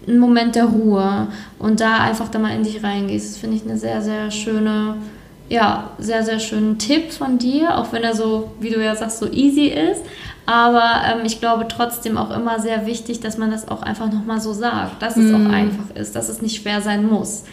[0.07, 1.27] einen Moment der Ruhe
[1.59, 3.35] und da einfach da mal in dich reingehst.
[3.35, 4.95] Das finde ich eine sehr, sehr schöne,
[5.47, 9.19] ja, sehr, sehr schönen Tipp von dir, auch wenn er so, wie du ja sagst,
[9.19, 10.01] so easy ist.
[10.47, 14.41] Aber ähm, ich glaube trotzdem auch immer sehr wichtig, dass man das auch einfach nochmal
[14.41, 15.35] so sagt, dass es mm.
[15.35, 15.53] auch mhm.
[15.53, 17.43] einfach ist, dass es nicht schwer sein muss.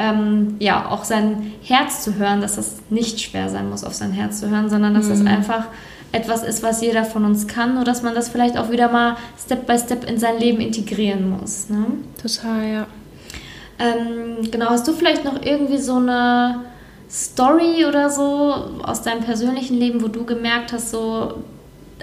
[0.00, 4.12] Ähm, ja, auch sein Herz zu hören, dass es nicht schwer sein muss, auf sein
[4.12, 5.12] Herz zu hören, sondern dass mm.
[5.12, 5.64] es einfach
[6.12, 9.16] etwas ist, was jeder von uns kann, nur dass man das vielleicht auch wieder mal
[9.44, 11.68] Step by Step in sein Leben integrieren muss.
[11.68, 11.84] Ne?
[12.20, 12.86] Total, ja.
[13.78, 16.60] Ähm, genau, hast du vielleicht noch irgendwie so eine
[17.10, 21.34] Story oder so aus deinem persönlichen Leben, wo du gemerkt hast, so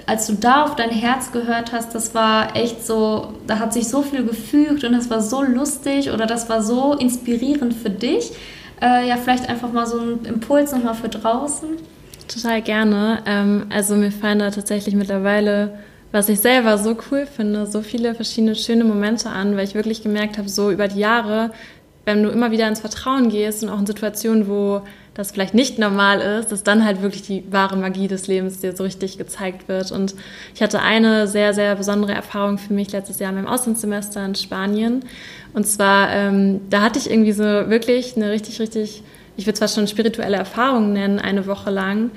[0.04, 3.88] als du da auf dein Herz gehört hast, das war echt so, da hat sich
[3.88, 8.32] so viel gefügt und das war so lustig oder das war so inspirierend für dich.
[8.80, 11.70] Äh, ja, vielleicht einfach mal so ein Impuls nochmal für draußen.
[12.28, 13.22] Total gerne.
[13.26, 15.78] Ähm, also mir fallen da tatsächlich mittlerweile,
[16.12, 20.02] was ich selber so cool finde, so viele verschiedene schöne Momente an, weil ich wirklich
[20.02, 21.50] gemerkt habe, so über die Jahre,
[22.06, 24.80] wenn du immer wieder ins Vertrauen gehst und auch in Situationen, wo
[25.12, 28.74] das vielleicht nicht normal ist, dass dann halt wirklich die wahre Magie des Lebens dir
[28.74, 29.92] so richtig gezeigt wird.
[29.92, 30.14] Und
[30.54, 34.34] ich hatte eine sehr, sehr besondere Erfahrung für mich letztes Jahr in meinem Auslandssemester in
[34.34, 35.04] Spanien.
[35.52, 39.02] Und zwar, ähm, da hatte ich irgendwie so wirklich eine richtig, richtig
[39.36, 42.10] ich würde zwar schon spirituelle Erfahrungen nennen, eine Woche lang.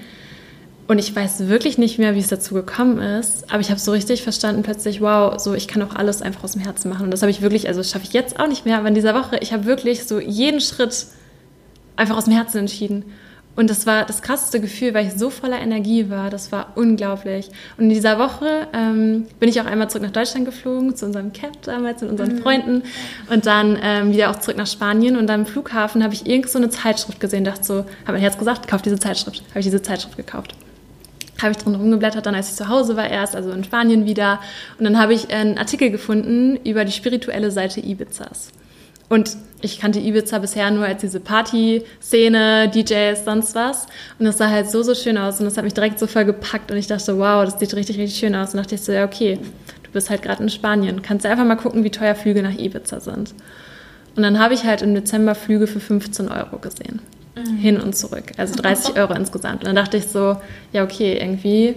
[0.90, 3.52] Und ich weiß wirklich nicht mehr, wie es dazu gekommen ist.
[3.52, 6.54] Aber ich habe so richtig verstanden plötzlich, wow, so ich kann auch alles einfach aus
[6.54, 7.04] dem Herzen machen.
[7.04, 8.80] Und das habe ich wirklich, also das schaffe ich jetzt auch nicht mehr.
[8.80, 11.06] Aber in dieser Woche, ich habe wirklich so jeden Schritt
[11.96, 13.06] einfach aus dem Herzen entschieden.
[13.56, 16.32] Und das war das krasseste Gefühl, weil ich so voller Energie war.
[16.32, 17.52] Das war unglaublich.
[17.78, 21.34] Und in dieser Woche ähm, bin ich auch einmal zurück nach Deutschland geflogen, zu unserem
[21.34, 22.42] Cap damals mit unseren mhm.
[22.42, 22.84] Freunden.
[23.30, 25.18] Und dann ähm, wieder auch zurück nach Spanien.
[25.18, 27.44] Und dann im Flughafen habe ich irgend so eine Zeitschrift gesehen.
[27.44, 29.44] Dachte so, habe mein Herz gesagt, kauf diese Zeitschrift.
[29.52, 30.56] Habe ich diese Zeitschrift gekauft.
[31.42, 34.40] Habe ich drin rumgeblättert, dann als ich zu Hause war erst, also in Spanien wieder.
[34.78, 38.52] Und dann habe ich einen Artikel gefunden über die spirituelle Seite Ibizas.
[39.10, 43.88] Und ich kannte Ibiza bisher nur als diese Party-Szene, DJs, sonst was.
[44.20, 45.40] Und das sah halt so, so schön aus.
[45.40, 46.72] Und das hat mich direkt so voll gepackt.
[46.72, 48.54] Und ich dachte, wow, das sieht richtig, richtig schön aus.
[48.54, 49.40] Und dachte ich so, ja, okay,
[49.84, 51.02] du bist halt gerade in Spanien.
[51.02, 53.34] Kannst du einfach mal gucken, wie teuer Flüge nach Ibiza sind.
[54.16, 57.02] Und dann habe ich halt im Dezember Flüge für 15 Euro gesehen.
[57.40, 57.58] Mhm.
[57.58, 58.32] Hin und zurück.
[58.38, 59.62] Also 30 Euro insgesamt.
[59.62, 60.38] Und dann dachte ich so,
[60.72, 61.76] ja, okay, irgendwie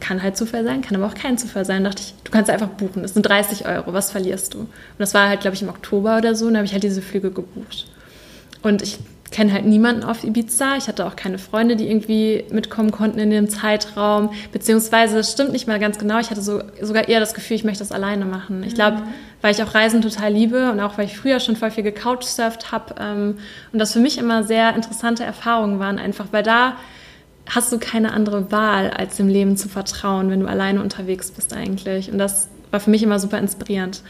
[0.00, 1.82] kann halt Zufall sein, kann aber auch kein Zufall sein.
[1.82, 3.02] Da dachte ich, du kannst einfach buchen.
[3.02, 4.60] Das sind 30 Euro, was verlierst du?
[4.60, 6.46] Und das war halt, glaube ich, im Oktober oder so.
[6.46, 7.86] Und da habe ich halt diese Flüge gebucht.
[8.62, 8.98] Und ich
[9.36, 10.78] kenne halt niemanden auf Ibiza.
[10.78, 14.30] Ich hatte auch keine Freunde, die irgendwie mitkommen konnten in dem Zeitraum.
[14.50, 16.18] Beziehungsweise, das stimmt nicht mal ganz genau.
[16.18, 18.64] Ich hatte so, sogar eher das Gefühl, ich möchte das alleine machen.
[18.66, 19.02] Ich glaube, mhm.
[19.42, 22.72] weil ich auch Reisen total liebe und auch weil ich früher schon voll viel gecouchsurft
[22.72, 22.94] habe.
[22.98, 23.36] Ähm,
[23.74, 26.78] und das für mich immer sehr interessante Erfahrungen waren, einfach weil da
[27.46, 31.52] hast du keine andere Wahl, als dem Leben zu vertrauen, wenn du alleine unterwegs bist
[31.52, 32.10] eigentlich.
[32.10, 34.00] Und das war für mich immer super inspirierend.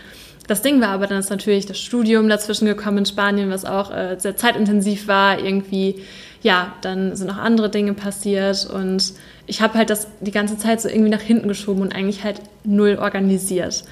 [0.47, 3.91] Das Ding war aber, dann ist natürlich das Studium dazwischen gekommen in Spanien, was auch
[3.91, 5.39] äh, sehr zeitintensiv war.
[5.39, 6.03] Irgendwie,
[6.43, 9.15] ja, dann sind auch andere Dinge passiert und
[9.47, 12.41] ich habe halt das die ganze Zeit so irgendwie nach hinten geschoben und eigentlich halt
[12.65, 13.85] null organisiert.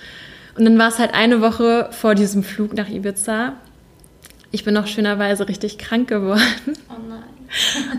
[0.57, 3.55] Und dann war es halt eine Woche vor diesem Flug nach Ibiza.
[4.53, 6.41] Ich bin auch schönerweise richtig krank geworden.
[6.89, 7.34] Oh nein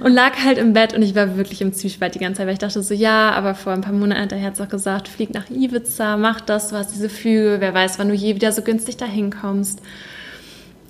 [0.04, 2.54] und lag halt im Bett und ich war wirklich im Zwiespalt die ganze Zeit, weil
[2.54, 5.34] ich dachte so, ja, aber vor ein paar Monaten hat der Herz auch gesagt, flieg
[5.34, 8.62] nach Ibiza, mach das, du hast diese Flüge, wer weiß, wann du je wieder so
[8.62, 9.82] günstig dahin kommst.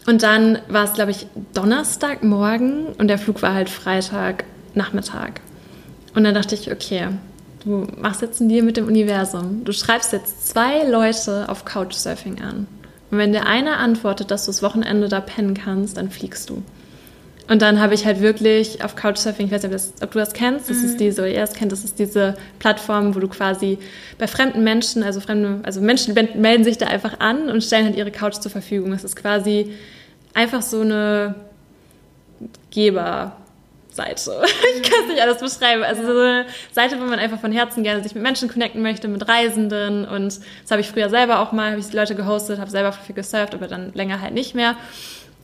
[0.08, 5.42] Und dann war es, glaube ich, Donnerstagmorgen und der Flug war halt Freitagnachmittag.
[6.14, 7.10] Und dann dachte ich, okay,
[7.64, 9.64] du machst jetzt einen Deal mit dem Universum.
[9.64, 12.68] Du schreibst jetzt zwei Leute auf Couchsurfing an.
[13.12, 16.64] Und wenn der eine antwortet, dass du das Wochenende da pennen kannst, dann fliegst du.
[17.48, 20.70] Und dann habe ich halt wirklich auf Couchsurfing, ich weiß nicht, ob du das kennst,
[20.70, 20.86] das mhm.
[20.86, 23.78] ist diese, ihr es kennt, das ist diese Plattform, wo du quasi
[24.18, 27.96] bei fremden Menschen, also fremde, also Menschen melden sich da einfach an und stellen halt
[27.96, 28.92] ihre Couch zur Verfügung.
[28.92, 29.72] Das ist quasi
[30.34, 31.36] einfach so eine
[32.72, 33.32] Geberseite.
[34.76, 35.84] Ich kann es nicht alles beschreiben.
[35.84, 39.08] Also so eine Seite, wo man einfach von Herzen gerne sich mit Menschen connecten möchte,
[39.08, 40.06] mit Reisenden.
[40.06, 42.92] Und das habe ich früher selber auch mal, habe ich die Leute gehostet, habe selber
[42.92, 44.76] viel gesurft, aber dann länger halt nicht mehr.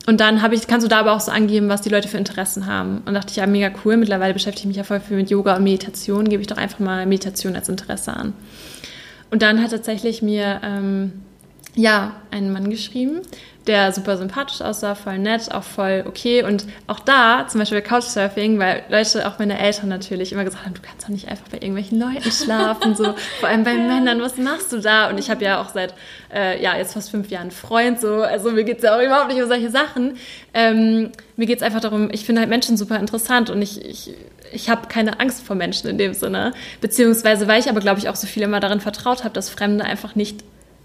[0.06, 2.18] Und dann habe ich, kannst du da aber auch so angeben, was die Leute für
[2.18, 3.02] Interessen haben.
[3.06, 3.96] Und dachte ich, ja, mega cool.
[3.96, 6.28] Mittlerweile beschäftige ich mich ja voll viel mit Yoga und Meditation.
[6.28, 8.32] Gebe ich doch einfach mal Meditation als Interesse an.
[9.30, 11.12] Und dann hat tatsächlich mir ähm,
[11.74, 13.20] ja ein Mann geschrieben,
[13.66, 16.42] der super sympathisch aussah, voll nett, auch voll okay.
[16.42, 20.64] Und auch da, zum Beispiel bei Couchsurfing, weil Leute, auch meine Eltern natürlich, immer gesagt
[20.64, 24.20] haben, du kannst doch nicht einfach bei irgendwelchen Leuten schlafen, so vor allem bei Männern,
[24.20, 25.08] was machst du da?
[25.08, 25.94] Und ich habe ja auch seit,
[26.34, 29.40] äh, ja, jetzt fast fünf Jahren Freund, so, also mir geht's ja auch überhaupt nicht
[29.40, 30.16] um solche Sachen.
[30.54, 34.14] Ähm, mir geht's einfach darum, ich finde halt Menschen super interessant und ich, ich
[34.52, 36.52] ich habe keine Angst vor Menschen in dem Sinne.
[36.82, 39.84] Beziehungsweise, weil ich aber, glaube ich, auch so viel immer darin vertraut habe, dass Fremde
[39.84, 40.44] einfach nicht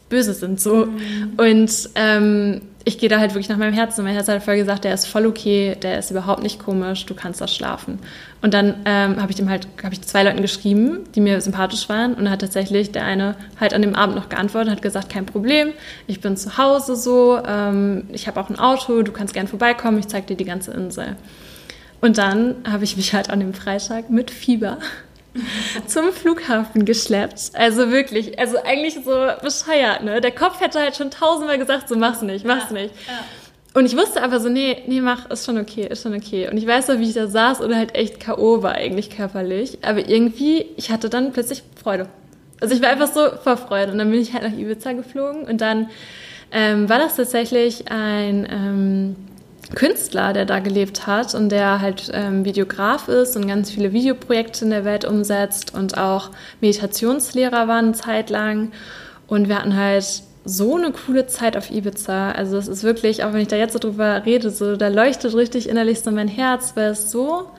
[0.10, 0.60] böse sind.
[0.60, 0.86] So.
[0.86, 1.34] Mhm.
[1.38, 4.06] Und ähm, ich gehe da halt wirklich nach meinem Herzen.
[4.06, 7.16] Mein Herz hat voll gesagt, der ist voll okay, der ist überhaupt nicht komisch, du
[7.16, 8.00] kannst da schlafen.
[8.42, 11.90] Und dann ähm, habe ich dem halt, habe ich zwei Leuten geschrieben, die mir sympathisch
[11.90, 12.14] waren.
[12.14, 15.26] Und dann hat tatsächlich der eine halt an dem Abend noch geantwortet, hat gesagt, kein
[15.26, 15.74] Problem,
[16.08, 20.00] ich bin zu Hause so, ähm, ich habe auch ein Auto, du kannst gern vorbeikommen,
[20.00, 21.18] ich zeige dir die ganze Insel.
[22.00, 24.78] Und dann habe ich mich halt an dem Freitag mit Fieber
[25.88, 27.52] zum Flughafen geschleppt.
[27.54, 30.22] Also wirklich, also eigentlich so bescheuert, ne?
[30.22, 32.96] Der Kopf hätte halt schon tausendmal gesagt, so mach's nicht, mach's ja, nicht.
[33.08, 33.24] Ja.
[33.74, 36.50] Und ich wusste aber so, nee, nee, mach, ist schon okay, ist schon okay.
[36.50, 38.64] Und ich weiß noch, wie ich da saß und halt echt K.O.
[38.64, 39.78] war eigentlich körperlich.
[39.84, 42.08] Aber irgendwie, ich hatte dann plötzlich Freude.
[42.60, 43.92] Also ich war einfach so vor Freude.
[43.92, 45.92] Und dann bin ich halt nach Ibiza geflogen und dann
[46.52, 48.48] ähm, war das tatsächlich ein...
[48.50, 49.16] Ähm,
[49.76, 54.66] Künstler, der da gelebt hat und der halt ähm, Videograf ist und ganz viele Videoprojekte
[54.66, 58.72] in der Welt umsetzt und auch Meditationslehrer war eine Zeit lang.
[59.28, 62.32] Und wir hatten halt so eine coole Zeit auf Ibiza.
[62.32, 65.36] Also es ist wirklich, auch wenn ich da jetzt so drüber rede, so da leuchtet
[65.36, 67.50] richtig innerlich so mein Herz, weil es so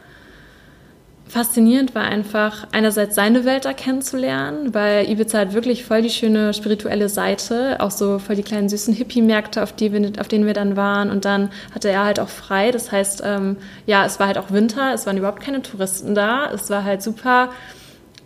[1.29, 6.55] faszinierend war einfach einerseits seine Welt da kennenzulernen, weil Ibiza hat wirklich voll die schöne
[6.55, 11.11] spirituelle Seite, auch so voll die kleinen süßen Hippie-Märkte, auf, auf denen wir dann waren.
[11.11, 12.71] Und dann hatte er halt auch frei.
[12.71, 16.51] Das heißt, ähm, ja, es war halt auch Winter, es waren überhaupt keine Touristen da.
[16.53, 17.51] Es war halt super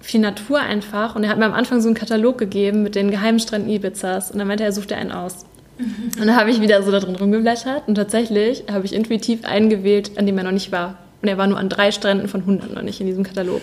[0.01, 1.17] viel Natur einfach.
[1.17, 4.31] Und er hat mir am Anfang so einen Katalog gegeben mit den geheimen Stränden Ibizas.
[4.31, 5.45] Und dann meinte er, er sucht dir einen aus.
[5.79, 9.69] Und dann habe ich wieder so da drin rumgeblättert und tatsächlich habe ich intuitiv einen
[9.71, 10.99] gewählt, an dem er noch nicht war.
[11.23, 13.63] Und er war nur an drei Stränden von 100 noch nicht in diesem Katalog.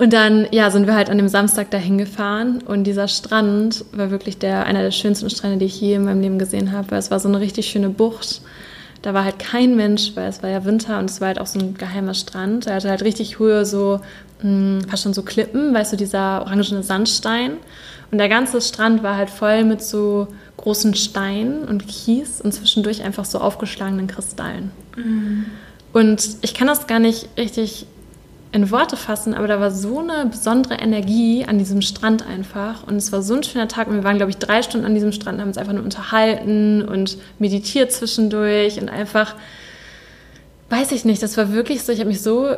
[0.00, 4.10] Und dann, ja, sind wir halt an dem Samstag dahin gefahren und dieser Strand war
[4.10, 6.98] wirklich der, einer der schönsten Strände, die ich je in meinem Leben gesehen habe, weil
[6.98, 8.40] es war so eine richtig schöne Bucht.
[9.02, 11.46] Da war halt kein Mensch, weil es war ja Winter und es war halt auch
[11.46, 12.66] so ein geheimer Strand.
[12.66, 14.00] Er hatte halt richtig Höhe, so
[14.42, 17.52] mh, hm, fast schon so Klippen, weißt du, dieser orangene Sandstein.
[18.10, 23.02] Und der ganze Strand war halt voll mit so großen Steinen und Kies und zwischendurch
[23.02, 24.70] einfach so aufgeschlagenen Kristallen.
[24.96, 25.44] Mhm.
[25.92, 27.86] Und ich kann das gar nicht richtig
[28.52, 32.86] in Worte fassen, aber da war so eine besondere Energie an diesem Strand einfach.
[32.86, 33.86] Und es war so ein schöner Tag.
[33.86, 36.82] Und wir waren, glaube ich, drei Stunden an diesem Strand, haben uns einfach nur unterhalten
[36.82, 39.36] und meditiert zwischendurch und einfach,
[40.68, 42.56] weiß ich nicht, das war wirklich so, ich habe mich so,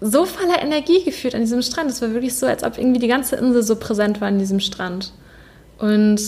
[0.00, 1.90] so voller Energie gefühlt an diesem Strand.
[1.90, 4.60] Es war wirklich so, als ob irgendwie die ganze Insel so präsent war an diesem
[4.60, 5.12] Strand.
[5.78, 6.20] Und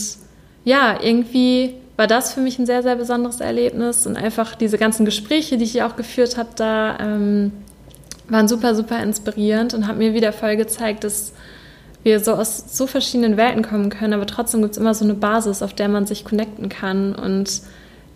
[0.65, 4.05] ja, irgendwie war das für mich ein sehr, sehr besonderes Erlebnis.
[4.05, 7.51] Und einfach diese ganzen Gespräche, die ich hier auch geführt habe, da ähm,
[8.27, 11.33] waren super, super inspirierend und haben mir wieder voll gezeigt, dass
[12.03, 15.15] wir so aus so verschiedenen Welten kommen können, aber trotzdem gibt es immer so eine
[15.15, 17.61] Basis, auf der man sich connecten kann und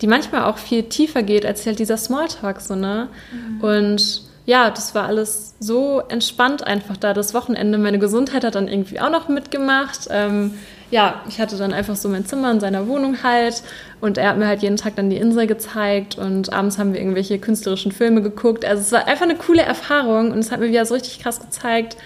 [0.00, 3.08] die manchmal auch viel tiefer geht als halt dieser Smalltalk, so, ne?
[3.32, 3.60] Mhm.
[3.60, 7.12] Und ja, das war alles so entspannt einfach da.
[7.12, 10.08] Das Wochenende, meine Gesundheit hat dann irgendwie auch noch mitgemacht.
[10.10, 10.54] Ähm,
[10.90, 13.62] ja, ich hatte dann einfach so mein Zimmer in seiner Wohnung halt
[14.00, 17.00] und er hat mir halt jeden Tag dann die Insel gezeigt und abends haben wir
[17.00, 18.64] irgendwelche künstlerischen Filme geguckt.
[18.64, 21.40] Also es war einfach eine coole Erfahrung und es hat mir wieder so richtig krass
[21.40, 21.96] gezeigt,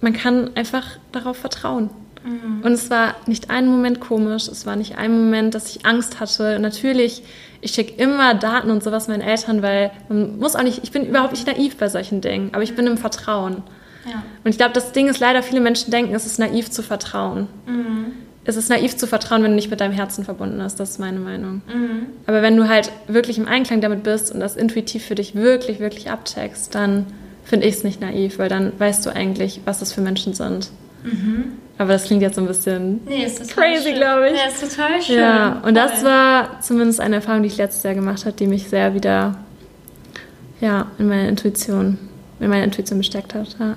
[0.00, 1.90] man kann einfach darauf vertrauen.
[2.22, 2.62] Mhm.
[2.62, 6.20] Und es war nicht ein Moment komisch, es war nicht ein Moment, dass ich Angst
[6.20, 6.58] hatte.
[6.58, 7.22] natürlich,
[7.62, 11.06] ich schicke immer Daten und sowas meinen Eltern, weil man muss auch nicht, ich bin
[11.06, 13.62] überhaupt nicht naiv bei solchen Dingen, aber ich bin im Vertrauen.
[14.06, 14.22] Ja.
[14.44, 17.48] Und ich glaube, das Ding ist leider, viele Menschen denken, es ist naiv zu vertrauen.
[17.66, 18.12] Mhm.
[18.44, 20.78] Es ist naiv zu vertrauen, wenn du nicht mit deinem Herzen verbunden bist.
[20.78, 21.62] Das ist meine Meinung.
[21.66, 22.06] Mhm.
[22.26, 25.80] Aber wenn du halt wirklich im Einklang damit bist und das intuitiv für dich wirklich,
[25.80, 27.06] wirklich abcheckst, dann
[27.44, 30.70] finde ich es nicht naiv, weil dann weißt du eigentlich, was das für Menschen sind.
[31.02, 31.52] Mhm.
[31.78, 34.38] Aber das klingt jetzt so ein bisschen nee, crazy, glaube ich.
[34.38, 35.18] Ja, ist total schön.
[35.18, 35.72] Ja, und Voll.
[35.74, 39.36] das war zumindest eine Erfahrung, die ich letztes Jahr gemacht habe, die mich sehr wieder
[40.60, 41.98] ja, in meine Intuition,
[42.40, 43.56] in meine Intuition bestärkt hat.
[43.58, 43.76] Ja.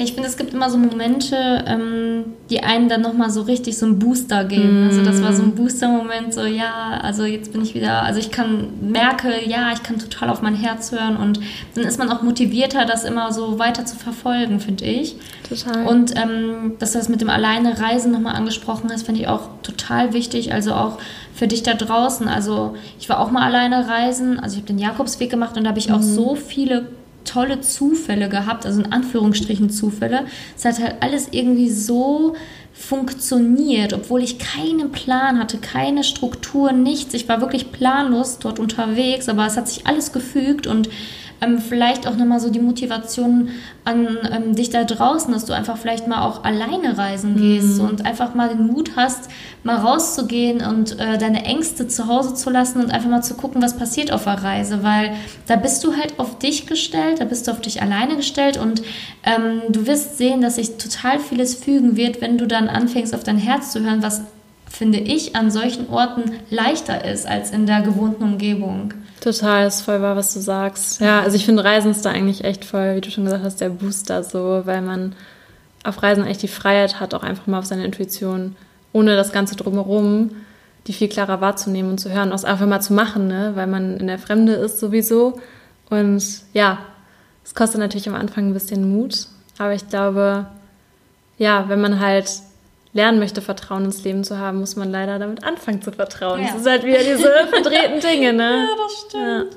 [0.00, 1.36] Ja, ich finde, es gibt immer so Momente,
[1.66, 4.84] ähm, die einen dann nochmal so richtig so einen Booster geben.
[4.84, 4.88] Mm.
[4.88, 8.30] Also das war so ein Booster-Moment, so ja, also jetzt bin ich wieder, also ich
[8.30, 11.40] kann, merke, ja, ich kann total auf mein Herz hören und
[11.74, 15.16] dann ist man auch motivierter, das immer so weiter zu verfolgen, finde ich.
[15.46, 15.86] Total.
[15.86, 19.50] Und ähm, dass du das mit dem Alleine Reisen nochmal angesprochen hast, finde ich auch
[19.62, 20.54] total wichtig.
[20.54, 20.96] Also auch
[21.34, 22.26] für dich da draußen.
[22.26, 25.68] Also ich war auch mal alleine reisen, also ich habe den Jakobsweg gemacht und da
[25.68, 26.14] habe ich auch mhm.
[26.14, 26.86] so viele
[27.30, 30.24] tolle Zufälle gehabt, also in Anführungsstrichen Zufälle.
[30.56, 32.34] Es hat halt alles irgendwie so
[32.72, 37.14] funktioniert, obwohl ich keinen Plan hatte, keine Struktur, nichts.
[37.14, 40.88] Ich war wirklich planlos dort unterwegs, aber es hat sich alles gefügt und
[41.40, 43.50] ähm, vielleicht auch nochmal so die Motivation
[43.84, 47.88] an ähm, dich da draußen, dass du einfach vielleicht mal auch alleine reisen gehst mhm.
[47.88, 49.30] und einfach mal den Mut hast,
[49.62, 53.62] mal rauszugehen und äh, deine Ängste zu Hause zu lassen und einfach mal zu gucken,
[53.62, 55.12] was passiert auf der Reise, weil
[55.46, 58.82] da bist du halt auf dich gestellt, da bist du auf dich alleine gestellt und
[59.24, 63.24] ähm, du wirst sehen, dass sich total vieles fügen wird, wenn du dann anfängst, auf
[63.24, 64.22] dein Herz zu hören, was
[64.70, 68.94] finde ich, an solchen Orten leichter ist als in der gewohnten Umgebung.
[69.20, 71.00] Total, ist voll wahr, was du sagst.
[71.00, 73.60] Ja, also ich finde Reisen ist da eigentlich echt voll, wie du schon gesagt hast,
[73.60, 75.14] der Booster so, weil man
[75.84, 78.56] auf Reisen echt die Freiheit hat, auch einfach mal auf seine Intuition,
[78.92, 80.30] ohne das Ganze drumherum,
[80.86, 83.52] die viel klarer wahrzunehmen und zu hören, auch einfach mal zu machen, ne?
[83.54, 85.38] weil man in der Fremde ist sowieso.
[85.90, 86.22] Und
[86.54, 86.78] ja,
[87.44, 89.26] es kostet natürlich am Anfang ein bisschen Mut,
[89.58, 90.46] aber ich glaube,
[91.36, 92.30] ja, wenn man halt
[92.92, 96.40] lernen möchte, Vertrauen ins Leben zu haben, muss man leider damit anfangen zu vertrauen.
[96.40, 96.48] Ja.
[96.48, 98.66] Das ist halt wieder diese verdrehten Dinge, ne?
[98.68, 99.56] Ja, das stimmt.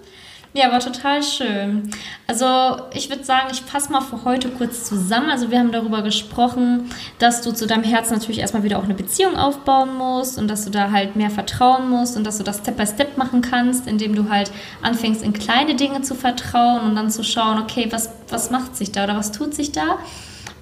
[0.54, 0.66] Ja.
[0.66, 1.90] ja, war total schön.
[2.28, 2.46] Also
[2.94, 5.32] ich würde sagen, ich fasse mal für heute kurz zusammen.
[5.32, 8.94] Also wir haben darüber gesprochen, dass du zu deinem Herzen natürlich erstmal wieder auch eine
[8.94, 12.60] Beziehung aufbauen musst und dass du da halt mehr vertrauen musst und dass du das
[12.60, 14.52] Step by Step machen kannst, indem du halt
[14.84, 18.92] anfängst in kleine Dinge zu vertrauen und dann zu schauen, okay, was, was macht sich
[18.92, 19.98] da oder was tut sich da?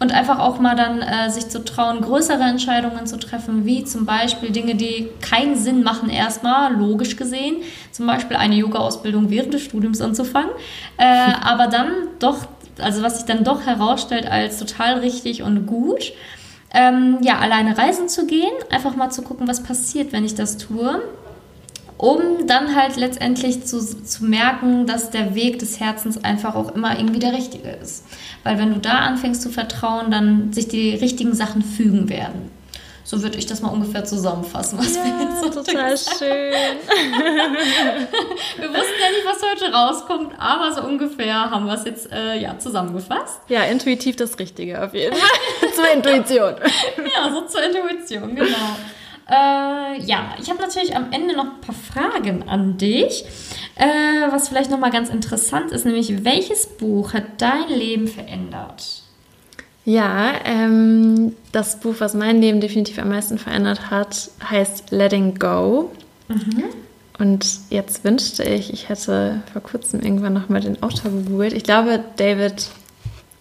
[0.02, 4.08] Und einfach auch mal dann äh, sich zu trauen, größere Entscheidungen zu treffen, wie zum
[4.08, 7.58] Beispiel Dinge, die keinen Sinn machen erstmal, logisch gesehen,
[7.92, 10.50] zum Beispiel eine Yoga-Ausbildung während des Studiums anzufangen,
[10.98, 11.04] äh,
[11.44, 12.48] aber dann doch,
[12.80, 16.14] also was sich dann doch herausstellt als total richtig und gut.
[16.74, 20.58] Ähm, ja, alleine reisen zu gehen, einfach mal zu gucken, was passiert, wenn ich das
[20.58, 21.00] tue
[22.02, 26.98] um dann halt letztendlich zu, zu merken, dass der Weg des Herzens einfach auch immer
[26.98, 28.06] irgendwie der richtige ist.
[28.44, 32.50] Weil wenn du da anfängst zu vertrauen, dann sich die richtigen Sachen fügen werden.
[33.04, 36.54] So würde ich das mal ungefähr zusammenfassen, was ja, wir jetzt so total schön.
[38.58, 42.40] wir wussten ja nicht, was heute rauskommt, aber so ungefähr haben wir es jetzt äh,
[42.40, 43.42] ja, zusammengefasst.
[43.48, 45.30] Ja, intuitiv das Richtige auf jeden Fall.
[45.76, 46.56] zur Intuition.
[46.98, 48.76] ja, so zur Intuition, genau.
[49.32, 53.24] Äh, ja, ich habe natürlich am Ende noch ein paar Fragen an dich,
[53.76, 59.04] äh, was vielleicht nochmal ganz interessant ist, nämlich welches Buch hat dein Leben verändert?
[59.86, 65.92] Ja, ähm, das Buch, was mein Leben definitiv am meisten verändert hat, heißt Letting Go.
[66.28, 66.66] Mhm.
[67.18, 71.54] Und jetzt wünschte ich, ich hätte vor kurzem irgendwann nochmal den Autor gegoogelt.
[71.54, 72.68] Ich glaube, David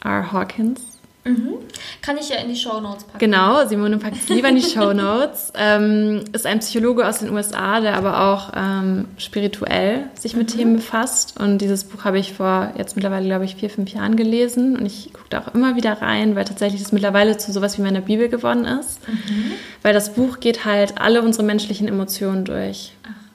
[0.04, 0.32] R.
[0.32, 0.89] Hawkins
[1.24, 1.58] Mhm.
[2.00, 3.18] Kann ich ja in die Show Notes packen.
[3.18, 5.52] Genau, Simone packt es lieber in die Show Notes.
[5.56, 10.58] ähm, ist ein Psychologe aus den USA, der aber auch ähm, spirituell sich mit mhm.
[10.58, 11.38] Themen befasst.
[11.38, 14.78] Und dieses Buch habe ich vor jetzt mittlerweile, glaube ich, vier, fünf Jahren gelesen.
[14.78, 17.82] Und ich gucke da auch immer wieder rein, weil tatsächlich das mittlerweile zu sowas wie
[17.82, 19.06] meiner Bibel geworden ist.
[19.06, 19.52] Mhm.
[19.82, 22.92] Weil das Buch geht halt alle unsere menschlichen Emotionen durch.
[23.04, 23.29] Ach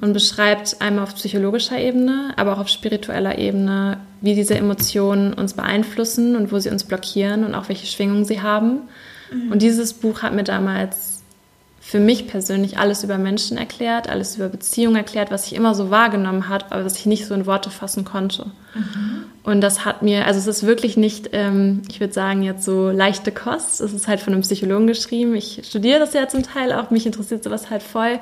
[0.00, 5.54] und beschreibt einmal auf psychologischer Ebene, aber auch auf spiritueller Ebene, wie diese Emotionen uns
[5.54, 8.82] beeinflussen und wo sie uns blockieren und auch welche Schwingungen sie haben.
[9.30, 9.52] Mhm.
[9.52, 11.22] Und dieses Buch hat mir damals
[11.80, 15.88] für mich persönlich alles über Menschen erklärt, alles über Beziehungen erklärt, was ich immer so
[15.88, 18.46] wahrgenommen habe, aber was ich nicht so in Worte fassen konnte.
[18.74, 19.24] Mhm.
[19.42, 22.90] Und das hat mir, also es ist wirklich nicht, ähm, ich würde sagen, jetzt so
[22.90, 23.80] leichte Kost.
[23.80, 25.34] Es ist halt von einem Psychologen geschrieben.
[25.34, 28.18] Ich studiere das ja zum Teil auch, mich interessiert sowas halt voll.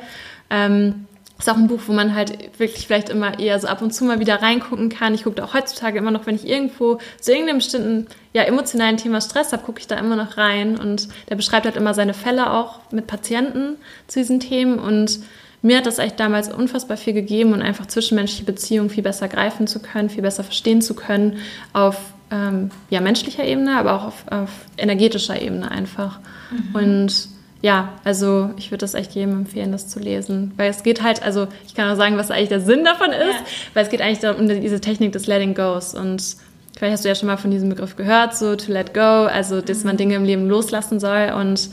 [0.48, 1.06] Ähm,
[1.38, 4.05] ist auch ein Buch, wo man halt wirklich vielleicht immer eher so ab und zu
[4.05, 5.14] mal wieder reingucken kann.
[5.14, 8.96] Ich gucke da auch heutzutage immer noch, wenn ich irgendwo zu irgendeinem bestimmten ja, emotionalen
[8.96, 10.79] Thema Stress habe, gucke ich da immer noch rein.
[10.79, 14.79] Und der beschreibt halt immer seine Fälle auch mit Patienten zu diesen Themen.
[14.79, 15.20] Und
[15.61, 19.66] mir hat das echt damals unfassbar viel gegeben und einfach zwischenmenschliche Beziehungen viel besser greifen
[19.66, 21.38] zu können, viel besser verstehen zu können
[21.75, 21.99] auf
[22.31, 26.18] ähm, ja, menschlicher Ebene, aber auch auf, auf energetischer Ebene einfach.
[26.51, 26.75] Mhm.
[26.75, 30.53] Und ja, also ich würde das echt jedem empfehlen, das zu lesen.
[30.57, 33.19] Weil es geht halt, also ich kann auch sagen, was eigentlich der Sinn davon ist,
[33.19, 33.47] ja.
[33.75, 35.95] weil es geht eigentlich um diese Technik des Letting Goes.
[35.95, 36.37] Und
[36.77, 39.61] vielleicht hast du ja schon mal von diesem Begriff gehört, so to let go, also
[39.61, 39.99] dass man mhm.
[39.99, 41.33] Dinge im Leben loslassen soll.
[41.38, 41.71] Und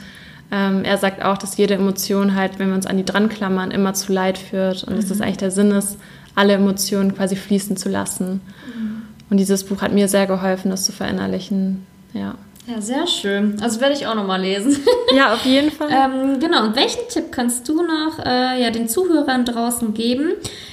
[0.51, 3.71] ähm, er sagt auch, dass jede Emotion halt, wenn wir uns an die dran klammern,
[3.71, 4.85] immer zu Leid führt.
[4.85, 4.97] Und mhm.
[4.97, 5.25] dass das mhm.
[5.25, 5.97] eigentlich der Sinn ist,
[6.33, 8.41] alle Emotionen quasi fließen zu lassen.
[8.67, 9.01] Mhm.
[9.29, 11.85] Und dieses Buch hat mir sehr geholfen, das zu verinnerlichen.
[12.13, 12.35] Ja.
[12.65, 13.61] Ja, sehr schön.
[13.61, 14.77] Also werde ich auch nochmal lesen.
[15.15, 15.89] Ja, auf jeden Fall.
[15.91, 16.63] ähm, genau.
[16.63, 20.31] Und welchen Tipp kannst du noch äh, ja, den Zuhörern draußen geben,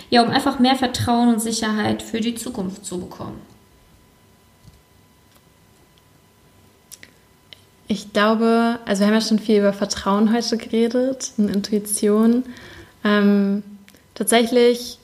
[0.09, 3.39] ja, um einfach mehr Vertrauen und Sicherheit für die Zukunft zu bekommen?
[7.87, 12.45] Ich glaube, also wir haben ja schon viel über Vertrauen heute geredet und Intuition.
[13.05, 13.65] Ähm,
[14.15, 15.00] tatsächlich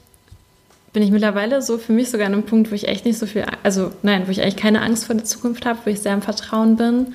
[0.96, 3.26] bin ich mittlerweile so für mich sogar an einem Punkt, wo ich echt nicht so
[3.26, 6.14] viel, also nein, wo ich eigentlich keine Angst vor der Zukunft habe, wo ich sehr
[6.14, 7.08] im Vertrauen bin.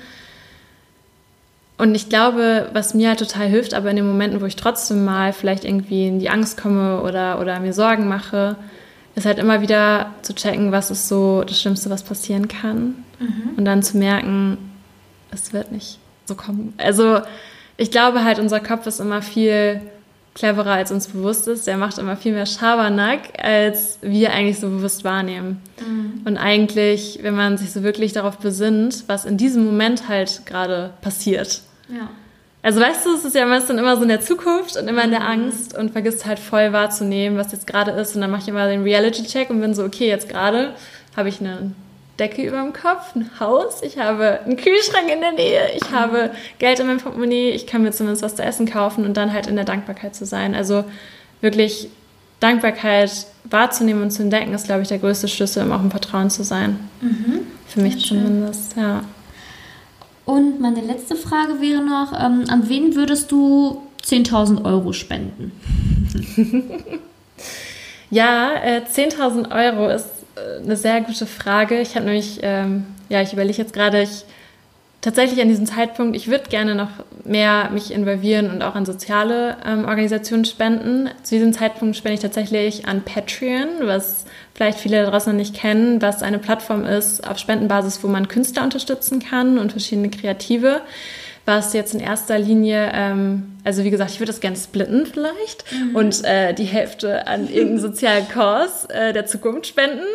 [1.78, 5.04] Und ich glaube, was mir halt total hilft, aber in den Momenten, wo ich trotzdem
[5.04, 8.54] mal vielleicht irgendwie in die Angst komme oder, oder mir Sorgen mache,
[9.16, 13.02] ist halt immer wieder zu checken, was ist so das Schlimmste, was passieren kann.
[13.18, 13.50] Mhm.
[13.56, 14.58] Und dann zu merken,
[15.32, 16.72] es wird nicht so kommen.
[16.78, 17.22] Also
[17.78, 19.80] ich glaube halt, unser Kopf ist immer viel
[20.34, 21.66] cleverer, als uns bewusst ist.
[21.66, 25.60] Der macht immer viel mehr Schabernack, als wir eigentlich so bewusst wahrnehmen.
[25.80, 26.22] Mhm.
[26.24, 30.94] Und eigentlich, wenn man sich so wirklich darauf besinnt, was in diesem Moment halt gerade
[31.02, 31.62] passiert.
[31.88, 32.08] Ja.
[32.62, 35.10] Also weißt du, es ist ja meistens immer so in der Zukunft und immer in
[35.10, 35.26] der mhm.
[35.26, 38.14] Angst und vergisst halt voll wahrzunehmen, was jetzt gerade ist.
[38.14, 40.74] Und dann mache ich immer den Reality-Check und bin so, okay, jetzt gerade
[41.16, 41.74] habe ich einen
[42.18, 46.30] Decke über dem Kopf, ein Haus, ich habe einen Kühlschrank in der Nähe, ich habe
[46.58, 49.46] Geld in meinem Portemonnaie, ich kann mir zumindest was zu essen kaufen und dann halt
[49.46, 50.54] in der Dankbarkeit zu sein.
[50.54, 50.84] Also
[51.40, 51.88] wirklich
[52.40, 56.28] Dankbarkeit wahrzunehmen und zu entdecken, ist, glaube ich, der größte Schlüssel, um auch im Vertrauen
[56.28, 56.78] zu sein.
[57.00, 57.40] Mhm.
[57.66, 59.04] Für mich zumindest, ja.
[60.24, 65.52] Und meine letzte Frage wäre noch, ähm, an wen würdest du 10.000 Euro spenden?
[68.10, 70.21] ja, äh, 10.000 Euro ist
[70.62, 71.80] eine sehr gute Frage.
[71.80, 74.24] Ich habe nämlich, ähm, ja, ich überlege jetzt gerade, ich
[75.02, 76.90] tatsächlich an diesem Zeitpunkt, ich würde gerne noch
[77.24, 81.10] mehr mich involvieren und auch an soziale ähm, Organisationen spenden.
[81.24, 84.24] Zu diesem Zeitpunkt spende ich tatsächlich an Patreon, was
[84.54, 88.62] vielleicht viele draußen noch nicht kennen, was eine Plattform ist auf Spendenbasis, wo man Künstler
[88.62, 90.80] unterstützen kann und verschiedene Kreative
[91.44, 95.64] was jetzt in erster Linie, ähm, also wie gesagt, ich würde das gerne splitten vielleicht
[95.72, 95.96] mhm.
[95.96, 100.06] und äh, die Hälfte an irgendeinen sozialen Kurs äh, der Zukunft spenden.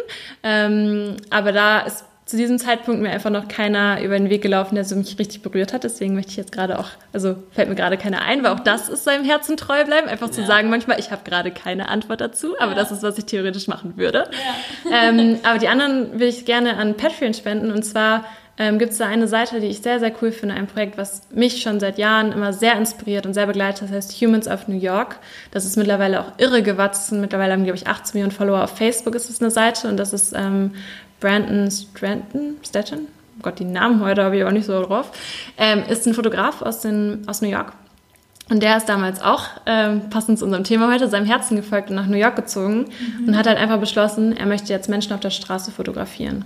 [0.44, 4.76] Ähm, aber da ist zu diesem Zeitpunkt mir einfach noch keiner über den Weg gelaufen,
[4.76, 5.86] der so mich richtig berührt hat.
[5.86, 8.90] Deswegen möchte ich jetzt gerade auch, also fällt mir gerade keiner ein, weil auch das
[8.90, 10.10] ist seinem Herzen treu bleiben.
[10.10, 10.48] Einfach zu ja.
[10.48, 12.78] sagen manchmal, ich habe gerade keine Antwort dazu, aber ja.
[12.78, 14.30] das ist, was ich theoretisch machen würde.
[14.90, 15.04] Ja.
[15.04, 18.26] Ähm, aber die anderen will ich gerne an Patreon spenden und zwar
[18.58, 21.22] ähm, gibt es da eine Seite, die ich sehr, sehr cool finde, ein Projekt, was
[21.32, 23.84] mich schon seit Jahren immer sehr inspiriert und sehr begleitet.
[23.84, 25.18] Das heißt Humans of New York.
[25.52, 27.22] Das ist mittlerweile auch irre gewachsen.
[27.22, 30.12] Mittlerweile haben, glaube ich, 18 Millionen Follower auf Facebook ist es eine Seite und das
[30.12, 30.72] ist ähm,
[31.20, 33.08] Brandon Stratton, Stratton?
[33.38, 35.12] Oh Gott, die Namen heute habe ich auch nicht so drauf.
[35.58, 37.74] Ähm, ist ein Fotograf aus, den, aus New York.
[38.50, 41.96] Und der ist damals auch, ähm, passend zu unserem Thema heute, seinem Herzen gefolgt und
[41.96, 42.86] nach New York gezogen
[43.20, 43.28] mhm.
[43.28, 46.46] und hat halt einfach beschlossen, er möchte jetzt Menschen auf der Straße fotografieren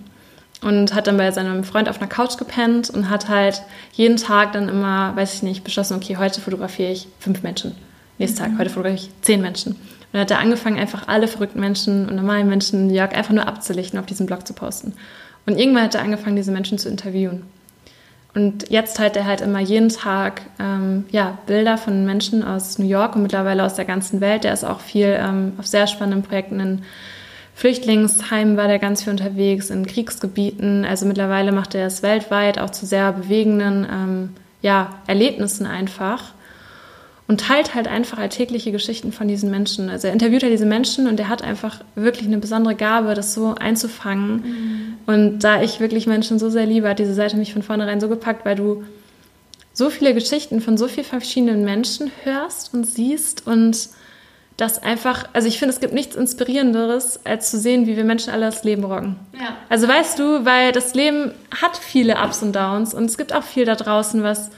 [0.62, 4.54] und hat dann bei seinem Freund auf einer Couch gepennt und hat halt jeden Tag
[4.54, 7.76] dann immer, weiß ich nicht, beschlossen, okay, heute fotografiere ich fünf Menschen.
[8.18, 8.50] Nächsten mhm.
[8.50, 9.74] Tag, heute fotografiere ich zehn Menschen.
[9.74, 9.80] Und
[10.14, 13.34] dann hat er angefangen, einfach alle verrückten Menschen und normalen Menschen in New York einfach
[13.34, 14.94] nur abzulichten, auf diesem Blog zu posten.
[15.46, 17.44] Und irgendwann hat er angefangen, diese Menschen zu interviewen.
[18.34, 22.88] Und jetzt teilt er halt immer jeden Tag ähm, ja, Bilder von Menschen aus New
[22.88, 24.44] York und mittlerweile aus der ganzen Welt.
[24.44, 26.82] Der ist auch viel ähm, auf sehr spannenden Projekten in
[27.56, 30.86] Flüchtlingsheimen war der ganz viel unterwegs, in Kriegsgebieten.
[30.86, 34.30] Also mittlerweile macht er es weltweit auch zu sehr bewegenden ähm,
[34.62, 36.34] ja, Erlebnissen einfach
[37.28, 39.90] und teilt halt einfach alltägliche Geschichten von diesen Menschen.
[39.90, 43.34] Also er interviewt halt diese Menschen und er hat einfach wirklich eine besondere Gabe, das
[43.34, 44.36] so einzufangen.
[44.36, 44.98] Mhm.
[45.06, 48.10] Und da ich wirklich Menschen so sehr liebe, hat diese Seite mich von vornherein so
[48.10, 48.84] gepackt, weil du
[49.72, 53.90] so viele Geschichten von so vielen verschiedenen Menschen hörst und siehst und
[54.62, 58.32] das einfach, also ich finde, es gibt nichts Inspirierenderes, als zu sehen, wie wir Menschen
[58.32, 59.16] alle das Leben rocken.
[59.34, 59.58] Ja.
[59.70, 63.44] Also weißt du, weil das Leben hat viele Ups und Downs und es gibt auch
[63.44, 64.52] viel da draußen, was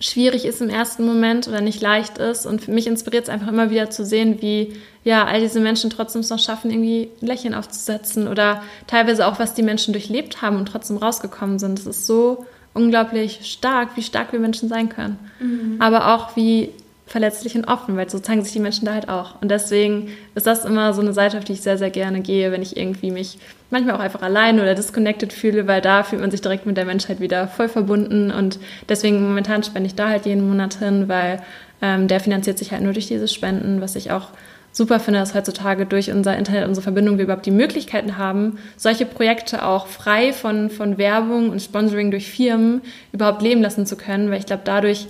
[0.00, 2.44] schwierig ist im ersten Moment oder nicht leicht ist.
[2.44, 5.90] Und für mich inspiriert es einfach immer wieder zu sehen, wie ja all diese Menschen
[5.90, 10.42] trotzdem es noch schaffen, irgendwie ein Lächeln aufzusetzen oder teilweise auch, was die Menschen durchlebt
[10.42, 11.78] haben und trotzdem rausgekommen sind.
[11.78, 15.18] Das ist so unglaublich stark, wie stark wir Menschen sein können.
[15.38, 15.76] Mhm.
[15.78, 16.70] Aber auch wie
[17.14, 19.40] verletzlich und offen, weil so zeigen sich die Menschen da halt auch.
[19.40, 22.50] Und deswegen ist das immer so eine Seite, auf die ich sehr, sehr gerne gehe,
[22.50, 23.38] wenn ich irgendwie mich
[23.70, 26.86] manchmal auch einfach allein oder disconnected fühle, weil da fühlt man sich direkt mit der
[26.86, 28.32] Menschheit wieder voll verbunden.
[28.32, 28.58] Und
[28.88, 31.40] deswegen momentan spende ich da halt jeden Monat hin, weil
[31.80, 34.30] ähm, der finanziert sich halt nur durch dieses Spenden, was ich auch
[34.72, 39.06] super finde, dass heutzutage durch unser Internet, unsere Verbindung wir überhaupt die Möglichkeiten haben, solche
[39.06, 42.80] Projekte auch frei von, von Werbung und Sponsoring durch Firmen
[43.12, 45.06] überhaupt leben lassen zu können, weil ich glaube, dadurch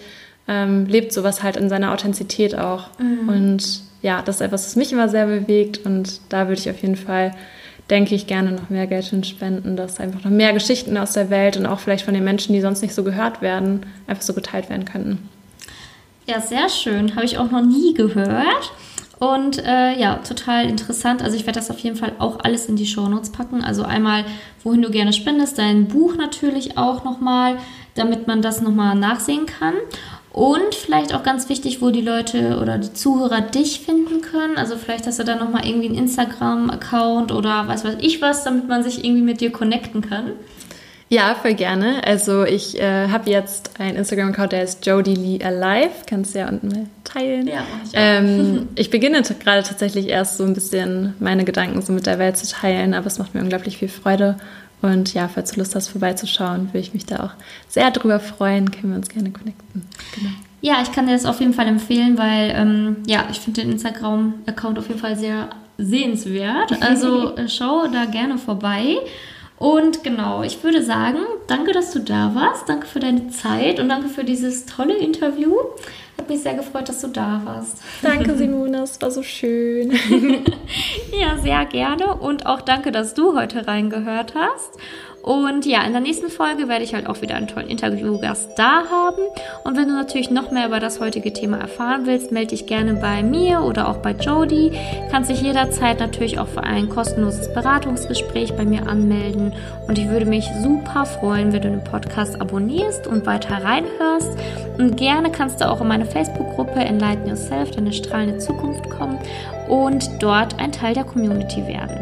[0.48, 2.88] ähm, lebt sowas halt in seiner Authentizität auch.
[2.98, 3.28] Mhm.
[3.28, 6.80] Und ja, das ist etwas, was mich immer sehr bewegt und da würde ich auf
[6.82, 7.34] jeden Fall,
[7.88, 11.30] denke ich, gerne noch mehr Geld hin spenden, dass einfach noch mehr Geschichten aus der
[11.30, 14.34] Welt und auch vielleicht von den Menschen, die sonst nicht so gehört werden, einfach so
[14.34, 15.28] geteilt werden könnten.
[16.26, 17.16] Ja, sehr schön.
[17.16, 18.72] Habe ich auch noch nie gehört.
[19.18, 21.22] Und äh, ja, total interessant.
[21.22, 23.62] Also ich werde das auf jeden Fall auch alles in die Shownotes packen.
[23.62, 24.24] Also einmal,
[24.62, 27.58] wohin du gerne spendest, dein Buch natürlich auch nochmal,
[27.94, 29.74] damit man das nochmal nachsehen kann.
[30.34, 34.56] Und vielleicht auch ganz wichtig, wo die Leute oder die Zuhörer dich finden können.
[34.56, 38.66] Also vielleicht hast du da nochmal irgendwie einen Instagram-Account oder was weiß ich was, damit
[38.66, 40.32] man sich irgendwie mit dir connecten kann.
[41.08, 42.04] Ja, voll gerne.
[42.04, 45.92] Also ich äh, habe jetzt einen Instagram-Account, der ist Jodie Lee Alive.
[46.08, 47.46] Kannst du ja unten mal teilen.
[47.46, 52.06] Ja, ich, ähm, ich beginne gerade tatsächlich erst so ein bisschen meine Gedanken so mit
[52.06, 54.34] der Welt zu teilen, aber es macht mir unglaublich viel Freude.
[54.84, 57.30] Und ja, falls du Lust hast, vorbeizuschauen, würde ich mich da auch
[57.68, 58.70] sehr drüber freuen.
[58.70, 59.86] Können wir uns gerne connecten.
[60.14, 60.28] Genau.
[60.60, 63.72] Ja, ich kann dir das auf jeden Fall empfehlen, weil ähm, ja, ich finde den
[63.72, 66.72] Instagram-Account auf jeden Fall sehr sehenswert.
[66.82, 68.98] Also äh, schau da gerne vorbei.
[69.56, 72.68] Und genau, ich würde sagen, danke, dass du da warst.
[72.68, 75.54] Danke für deine Zeit und danke für dieses tolle Interview.
[76.18, 77.78] Hat mich sehr gefreut, dass du da warst.
[78.02, 79.92] Danke, Simone, es war so schön.
[81.20, 82.14] ja, sehr gerne.
[82.14, 84.78] Und auch danke, dass du heute reingehört hast.
[85.24, 88.84] Und ja, in der nächsten Folge werde ich halt auch wieder einen tollen Interviewgast da
[88.90, 89.22] haben.
[89.64, 92.92] Und wenn du natürlich noch mehr über das heutige Thema erfahren willst, melde dich gerne
[92.92, 94.72] bei mir oder auch bei Jody.
[95.10, 99.54] Kannst dich jederzeit natürlich auch für ein kostenloses Beratungsgespräch bei mir anmelden.
[99.88, 104.36] Und ich würde mich super freuen, wenn du den Podcast abonnierst und weiter reinhörst.
[104.76, 109.18] Und gerne kannst du auch in meine Facebook-Gruppe Enlighten Yourself, deine strahlende Zukunft kommen
[109.68, 111.98] und dort ein Teil der Community werden.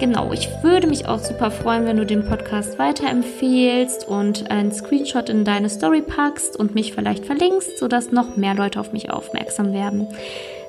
[0.00, 5.28] Genau, ich würde mich auch super freuen, wenn du den Podcast weiterempfehlst und einen Screenshot
[5.28, 9.72] in deine Story packst und mich vielleicht verlinkst, sodass noch mehr Leute auf mich aufmerksam
[9.72, 10.08] werden.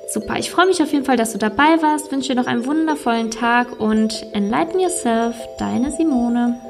[0.08, 2.66] Super, ich freue mich auf jeden Fall, dass du dabei warst, wünsche dir noch einen
[2.66, 6.60] wundervollen Tag und enlighten yourself, deine Simone.